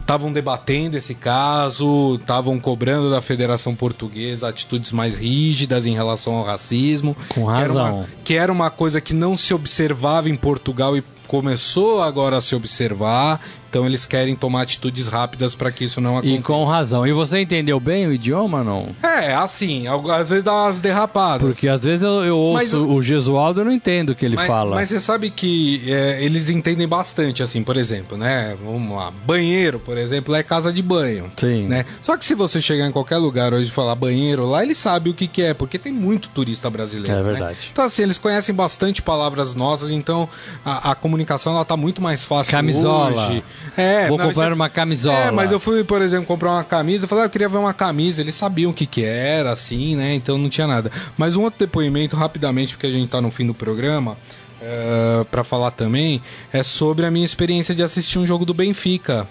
[0.00, 6.34] estavam é, debatendo esse caso, estavam cobrando da Federação Portuguesa atitudes mais rígidas em relação
[6.34, 7.16] ao racismo.
[7.28, 7.74] Com razão.
[7.74, 12.02] Que era uma, que era uma coisa que não se observava em Portugal e começou
[12.02, 13.40] agora a se observar
[13.74, 16.38] então eles querem tomar atitudes rápidas para que isso não aconteça.
[16.38, 17.04] E com razão.
[17.04, 18.94] E você entendeu bem o idioma não?
[19.02, 21.44] É, assim, às vezes dá umas derrapadas.
[21.44, 24.36] Porque às vezes eu, eu ouço mas, o Gesualdo e não entendo o que ele
[24.36, 24.76] mas, fala.
[24.76, 28.56] Mas você sabe que é, eles entendem bastante, assim, por exemplo, né?
[28.64, 31.32] Vamos lá, banheiro, por exemplo, é casa de banho.
[31.36, 31.66] Sim.
[31.66, 31.84] Né?
[32.00, 35.10] Só que se você chegar em qualquer lugar hoje e falar banheiro lá, ele sabe
[35.10, 37.12] o que, que é, porque tem muito turista brasileiro.
[37.12, 37.22] É né?
[37.24, 37.58] verdade.
[37.58, 37.68] Né?
[37.72, 40.28] Então, assim, eles conhecem bastante palavras nossas, então
[40.64, 43.30] a, a comunicação ela tá muito mais fácil Camisola.
[43.30, 43.42] hoje.
[43.76, 45.18] É, Vou não, comprar uma camisola.
[45.18, 47.04] É, mas eu fui, por exemplo, comprar uma camisa.
[47.04, 48.20] Eu falei, ah, eu queria ver uma camisa.
[48.20, 50.14] Eles sabiam o que, que era, assim, né?
[50.14, 50.90] Então não tinha nada.
[51.16, 54.12] Mas um outro depoimento, rapidamente, porque a gente tá no fim do programa.
[54.12, 58.54] Uh, eh, para falar também é sobre a minha experiência de assistir um jogo do
[58.54, 59.28] Benfica,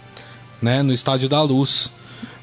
[0.61, 1.91] né, no Estádio da Luz.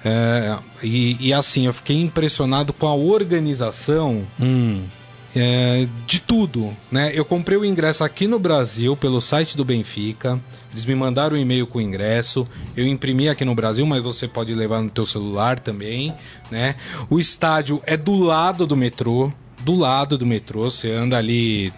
[0.05, 4.83] É, e, e, assim, eu fiquei impressionado com a organização hum.
[5.35, 6.75] É, de tudo.
[6.91, 7.13] Né?
[7.15, 10.41] Eu comprei o ingresso aqui no Brasil pelo site do Benfica.
[10.73, 12.45] Eles me mandaram um e-mail com o ingresso.
[12.77, 16.15] Eu imprimi aqui no Brasil, mas você pode levar no teu celular também,
[16.51, 16.77] né?
[17.09, 21.73] O estádio é do lado do metrô do lado do metrô, você anda ali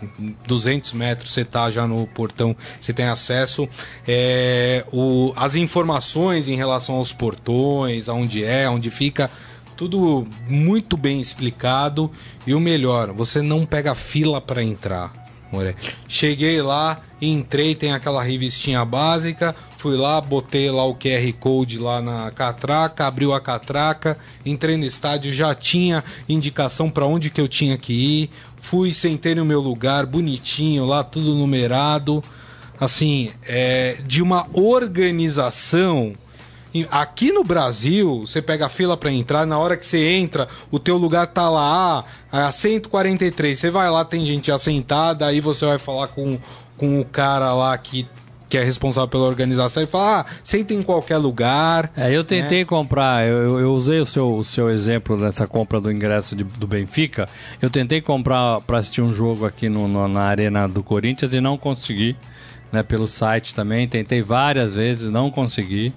[0.46, 3.68] 200 metros, você tá já no portão, você tem acesso.
[4.06, 9.30] É, o, as informações em relação aos portões, aonde é, onde fica,
[9.82, 12.08] tudo muito bem explicado.
[12.46, 15.12] E o melhor, você não pega fila para entrar.
[16.08, 22.00] Cheguei lá, entrei, tem aquela revistinha básica, fui lá, botei lá o QR Code lá
[22.00, 24.16] na catraca, abriu a catraca,
[24.46, 28.30] entrei no estádio, já tinha indicação para onde que eu tinha que ir,
[28.62, 32.24] fui, sentei no meu lugar, bonitinho lá, tudo numerado,
[32.80, 36.14] assim, é, de uma organização
[36.90, 40.78] Aqui no Brasil, você pega a fila para entrar, na hora que você entra, o
[40.78, 43.58] teu lugar tá lá, a 143.
[43.58, 46.38] Você vai lá, tem gente assentada, aí você vai falar com,
[46.76, 48.06] com o cara lá que
[48.52, 51.90] que é responsável pela organização, e fala, ah, senta em qualquer lugar.
[51.96, 52.64] É, eu tentei né?
[52.66, 56.66] comprar, eu, eu usei o seu, o seu exemplo nessa compra do ingresso de, do
[56.66, 57.26] Benfica.
[57.62, 61.40] Eu tentei comprar para assistir um jogo aqui no, no, na Arena do Corinthians e
[61.40, 62.14] não consegui.
[62.70, 65.92] Né, pelo site também, tentei várias vezes, não consegui.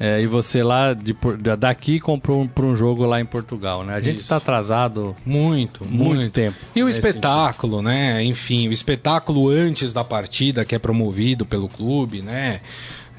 [0.00, 1.14] É, e você lá de,
[1.58, 3.94] daqui comprou para um jogo lá em Portugal, né?
[3.94, 6.56] A gente está atrasado muito, muito, muito, tempo.
[6.74, 7.88] E o espetáculo, sentido.
[7.88, 8.22] né?
[8.22, 12.60] Enfim, o espetáculo antes da partida que é promovido pelo clube, né?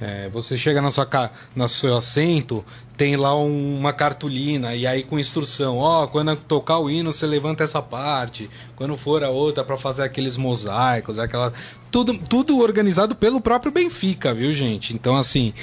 [0.01, 2.63] É, você chega na sua, no seu assento,
[2.95, 7.11] tem lá um, uma cartolina e aí com instrução, ó, oh, quando tocar o hino
[7.11, 11.53] você levanta essa parte, quando for a outra para fazer aqueles mosaicos, aquela
[11.91, 14.93] tudo tudo organizado pelo próprio Benfica, viu, gente?
[14.93, 15.53] Então assim,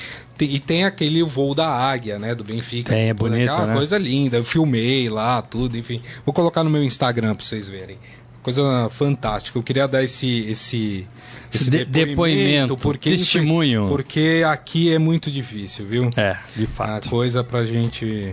[0.40, 2.92] e tem aquele voo da águia, né, do Benfica.
[2.92, 3.74] Tem, é bonito, aquela né?
[3.74, 4.36] coisa linda.
[4.36, 6.02] Eu filmei lá, tudo, enfim.
[6.26, 7.98] Vou colocar no meu Instagram para vocês verem.
[8.46, 9.58] Coisa fantástica.
[9.58, 11.04] Eu queria dar esse esse
[11.52, 13.88] esse de depoimento, depoimento porque testemunho.
[13.88, 16.10] Porque aqui é muito difícil, viu?
[16.16, 17.08] É, de fato.
[17.08, 18.32] A coisa pra gente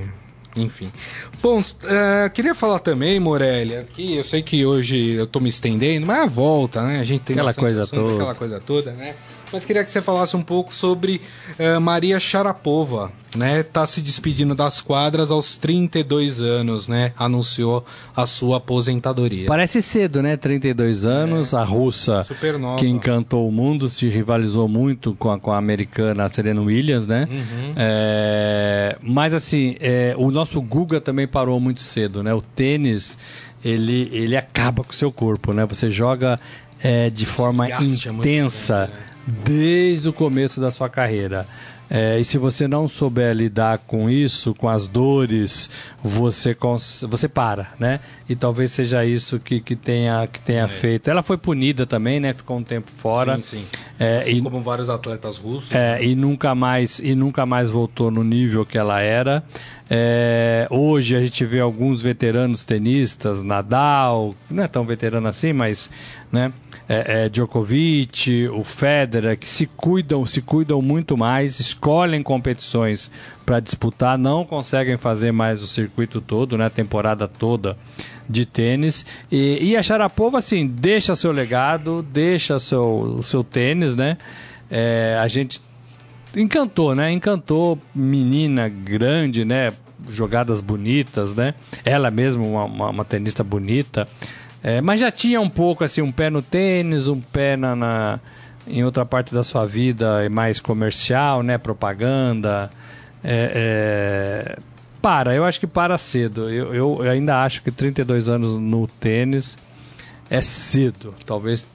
[0.56, 0.92] enfim.
[1.42, 6.06] Bom, uh, queria falar também, Morelli, aqui eu sei que hoje eu tô me estendendo,
[6.06, 7.00] mas é a volta, né?
[7.00, 8.14] A gente tem aquela coisa assunto, toda.
[8.14, 9.16] aquela coisa toda, né?
[9.54, 11.22] Mas queria que você falasse um pouco sobre
[11.60, 13.62] uh, Maria Sharapova, né?
[13.62, 17.14] Tá se despedindo das quadras aos 32 anos, né?
[17.16, 17.86] Anunciou
[18.16, 19.46] a sua aposentadoria.
[19.46, 20.36] Parece cedo, né?
[20.36, 22.22] 32 anos, é, a russa
[22.80, 27.28] que encantou o mundo, se rivalizou muito com a, com a americana Serena Williams, né?
[27.30, 27.74] Uhum.
[27.78, 32.34] É, mas assim, é, o nosso Guga também parou muito cedo, né?
[32.34, 33.20] O tênis
[33.64, 35.64] ele, ele acaba com o seu corpo, né?
[35.68, 36.40] Você joga
[36.82, 38.92] é, de forma Desgaste intensa.
[39.10, 39.13] É?
[39.28, 41.48] Desde o começo da sua carreira.
[41.90, 45.70] É, e se você não souber lidar com isso, com as dores,
[46.02, 46.58] você,
[47.08, 48.00] você para, né?
[48.28, 50.68] E talvez seja isso que, que tenha, que tenha é.
[50.68, 51.10] feito.
[51.10, 52.34] Ela foi punida também, né?
[52.34, 53.36] Ficou um tempo fora.
[53.36, 53.66] Sim, sim.
[54.04, 55.72] É, Assim e, como vários atletas russos.
[55.72, 59.44] é, e nunca mais e nunca mais voltou no nível que ela era.
[59.90, 65.90] É, hoje a gente vê alguns veteranos tenistas, Nadal, não é tão veterano assim, mas
[66.32, 66.52] né,
[66.90, 73.12] é, é, Djokovic, o Federer, que se cuidam, se cuidam muito mais, escolhem competições
[73.46, 77.78] para disputar, não conseguem fazer mais o circuito todo, né, a temporada toda
[78.30, 79.06] de tênis.
[79.32, 84.18] E, e a Sharapova, assim, deixa seu legado, deixa seu, seu tênis, né?
[84.72, 85.62] É, a gente
[86.36, 87.12] encantou, né?
[87.12, 89.74] Encantou menina grande, né?
[90.10, 91.54] Jogadas bonitas, né?
[91.86, 94.08] Ela mesma, uma, uma, uma tenista bonita.
[94.62, 98.20] É, mas já tinha um pouco, assim, um pé no tênis, um pé na, na-
[98.66, 101.58] em outra parte da sua vida mais comercial, né?
[101.58, 102.70] Propaganda.
[103.24, 104.60] É, é,
[105.04, 106.50] para, eu acho que para cedo.
[106.50, 106.74] Eu,
[107.04, 109.58] eu ainda acho que 32 anos no tênis
[110.30, 111.14] é cedo.
[111.26, 111.68] Talvez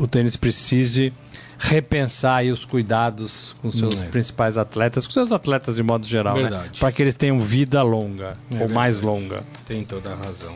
[0.00, 1.12] o tênis precise
[1.58, 4.06] repensar aí os cuidados com seus É.
[4.08, 6.42] principais atletas, com seus atletas de modo geral, né?
[6.42, 6.80] Verdade.
[6.80, 9.22] Para que eles tenham vida longa, É ou mais verdade.
[9.22, 9.44] longa.
[9.66, 10.54] Tem toda a razão.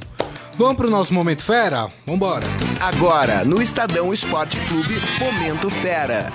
[0.58, 1.88] Vamos pro nosso Momento Fera?
[2.04, 2.46] Vambora.
[2.80, 6.30] Agora, no Estadão Esporte Clube, Momento Fera.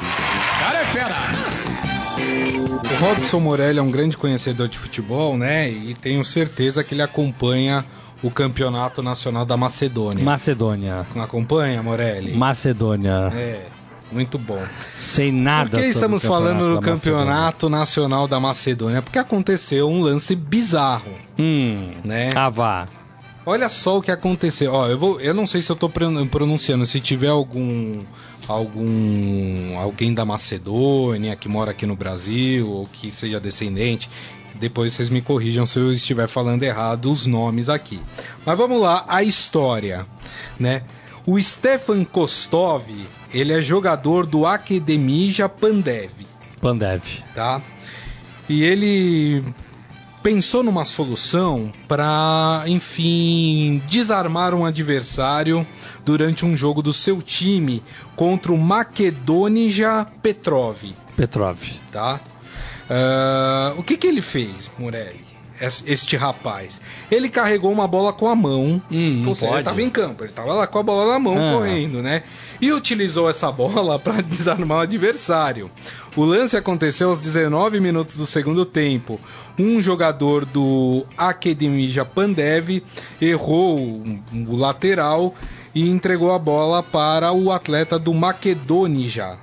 [2.29, 5.69] O Robson Morelli é um grande conhecedor de futebol, né?
[5.69, 7.85] E tenho certeza que ele acompanha
[8.23, 10.23] o Campeonato Nacional da Macedônia.
[10.23, 11.05] Macedônia.
[11.13, 12.33] Não acompanha, Morelli?
[12.35, 13.31] Macedônia.
[13.35, 13.65] É,
[14.11, 14.61] muito bom.
[14.97, 16.81] Sem nada Por que estamos falando do Macedônia.
[16.97, 19.01] Campeonato Nacional da Macedônia?
[19.01, 22.31] Porque aconteceu um lance bizarro, Hum, né?
[22.35, 22.85] ah, vá.
[23.45, 24.73] Olha só o que aconteceu.
[24.73, 28.03] Ó, eu vou, eu não sei se eu tô pron- pronunciando, se tiver algum
[28.47, 34.09] algum alguém da Macedônia que mora aqui no Brasil ou que seja descendente,
[34.55, 37.99] depois vocês me corrijam se eu estiver falando errado os nomes aqui.
[38.45, 40.05] Mas vamos lá, a história,
[40.59, 40.83] né?
[41.25, 42.83] O Stefan Kostov,
[43.33, 46.11] ele é jogador do Akademija Pandev
[46.61, 47.01] Pandev.
[47.33, 47.61] tá?
[48.47, 49.43] E ele
[50.25, 55.65] pensou numa solução para, enfim, desarmar um adversário
[56.03, 57.83] durante um jogo do seu time
[58.15, 60.77] contra o Makedonija Petrov,
[61.15, 61.59] Petrov.
[61.91, 62.19] tá?
[62.89, 65.23] Ah, o que que ele fez, Morelli?
[65.61, 66.81] Es- Este rapaz.
[67.09, 68.81] Ele carregou uma bola com a mão.
[68.91, 69.59] Hum, ou seja, ele pode.
[69.61, 71.53] estava em campo, ele estava lá com a bola na mão Ah.
[71.53, 72.23] correndo, né?
[72.59, 75.71] E utilizou essa bola para desarmar o adversário.
[76.15, 79.17] O lance aconteceu aos 19 minutos do segundo tempo.
[79.57, 82.83] Um jogador do Akademija Pandev
[83.21, 85.33] errou o- lateral
[85.73, 89.37] e entregou a bola para o atleta do Makedonija.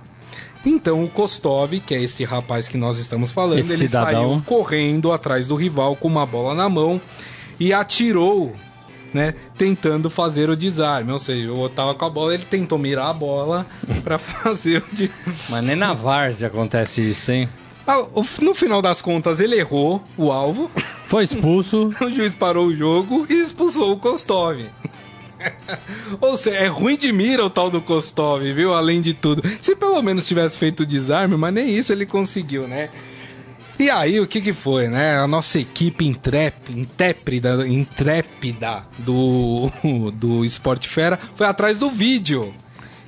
[0.64, 4.12] Então o Kostov, que é este rapaz que nós estamos falando, Esse ele cidadão.
[4.30, 7.00] saiu correndo atrás do rival com uma bola na mão
[7.58, 8.54] e atirou,
[9.12, 11.10] né, tentando fazer o desarme.
[11.10, 13.66] Ou seja, eu tava com a bola, ele tentou mirar a bola
[14.04, 15.10] para fazer o de...
[15.48, 17.48] Mas nem na várzea acontece isso, hein?
[17.86, 18.04] Ah,
[18.40, 20.70] No final das contas, ele errou o alvo,
[21.06, 21.88] Foi expulso.
[22.00, 24.60] o juiz parou o jogo e expulsou o Kostov.
[26.20, 28.72] Ou seja, é ruim de mira o tal do Kostov, viu?
[28.74, 29.42] Além de tudo.
[29.60, 32.88] Se pelo menos tivesse feito o desarme, mas nem isso ele conseguiu, né?
[33.78, 35.18] E aí, o que que foi, né?
[35.18, 39.72] A nossa equipe intrép, intrépida, intrépida do,
[40.14, 42.52] do Sport Fera foi atrás do vídeo.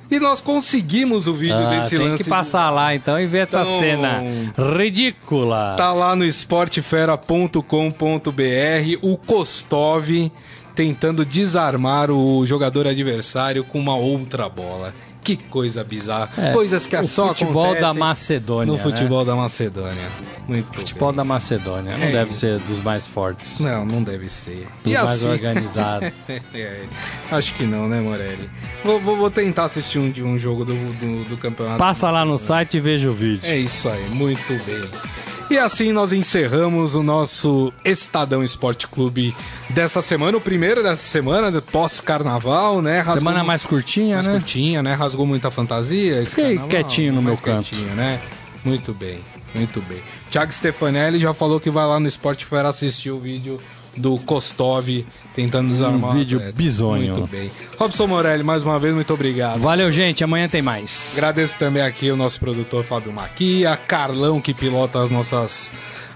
[0.09, 2.23] E nós conseguimos o vídeo Ah, desse tem lance.
[2.23, 4.21] que passar lá então e ver essa Então- cena
[4.77, 5.73] ridícula.
[5.77, 10.31] Tá lá no esportefera.com.br o Kostov
[10.75, 14.93] tentando desarmar o jogador adversário com uma outra bola.
[15.25, 16.29] Que coisa bizarra.
[16.37, 18.83] É, Coisas que só futebol da Macedônia, No né?
[18.83, 20.07] futebol da Macedônia.
[20.47, 21.97] Muito Futebol da Macedônia.
[21.97, 23.57] Não É deve ser dos mais fortes.
[23.57, 23.65] bem.
[23.67, 24.67] Não, não deve ser.
[24.83, 25.29] Dos E mais assim...
[25.29, 26.13] organizados.
[26.53, 26.83] É,
[27.31, 28.49] acho que não, né, Morelli?
[28.83, 31.79] Vou, vou- vou tentar assistir um, de um jogo do, do, do campeonato.
[31.79, 33.41] Passa lá no site e veja o vídeo.
[33.43, 34.89] É isso aí, muito bem.
[35.49, 39.35] E assim nós encerramos o nosso Estadão Esporte Clube
[39.69, 42.97] dessa semana, o primeiro dessa semana, pós-carnaval, né?
[42.99, 44.33] Rasgou Semana mais curtinha, mais né?
[44.33, 44.93] curtinha, né?
[44.95, 46.19] Rasgou muita fantasia.
[46.21, 47.69] esse Fiquei carnaval, quietinho no meu canto.
[47.69, 48.19] quietinho, né?
[48.63, 49.21] Muito bem,
[49.53, 49.99] muito bem.
[50.31, 53.61] Thiago Stefanelli já falou que vai lá no Esporte Fera assistir o vídeo
[53.95, 54.87] do Kostov
[55.33, 56.11] tentando desarmar.
[56.11, 56.57] o Um vídeo atleta.
[56.57, 57.15] bizonho.
[57.15, 57.51] Muito bem.
[57.77, 59.59] Robson Morelli, mais uma vez, muito obrigado.
[59.59, 60.23] Valeu, gente.
[60.23, 61.13] Amanhã tem mais.
[61.13, 65.71] Agradeço também aqui o nosso produtor Fábio Maquia, Carlão que pilota as nossas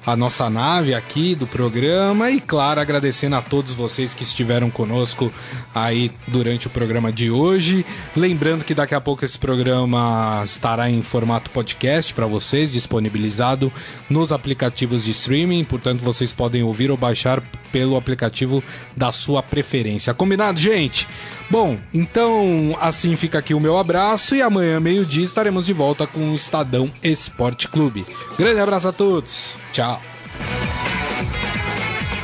[0.06, 5.32] a nossa nave aqui do programa e claro, agradecendo a todos vocês que estiveram conosco
[5.76, 7.86] aí durante o programa de hoje.
[8.16, 13.72] Lembrando que daqui a pouco esse programa estará em formato podcast para vocês, disponibilizado
[14.10, 18.64] nos aplicativos de streaming, portanto vocês podem ouvir ou baixar pelo aplicativo
[18.96, 20.14] da sua preferência.
[20.14, 21.08] Combinado, gente?
[21.50, 26.32] Bom, então assim fica aqui o meu abraço e amanhã, meio-dia, estaremos de volta com
[26.32, 28.06] o Estadão Esporte Clube.
[28.38, 29.58] Grande abraço a todos.
[29.72, 30.02] Tchau.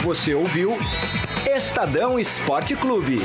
[0.04, 0.78] Você ouviu
[1.48, 3.22] Estadão Esporte Clube.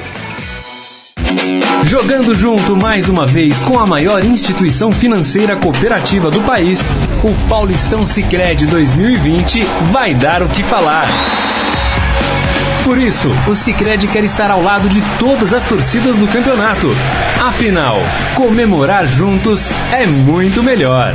[1.84, 6.80] Jogando junto mais uma vez com a maior instituição financeira cooperativa do país,
[7.22, 9.62] o Paulistão Sicredi 2020
[9.92, 11.06] vai dar o que falar.
[12.90, 16.88] Por isso, o Sicredi quer estar ao lado de todas as torcidas do campeonato.
[17.40, 17.98] Afinal,
[18.34, 21.14] comemorar juntos é muito melhor.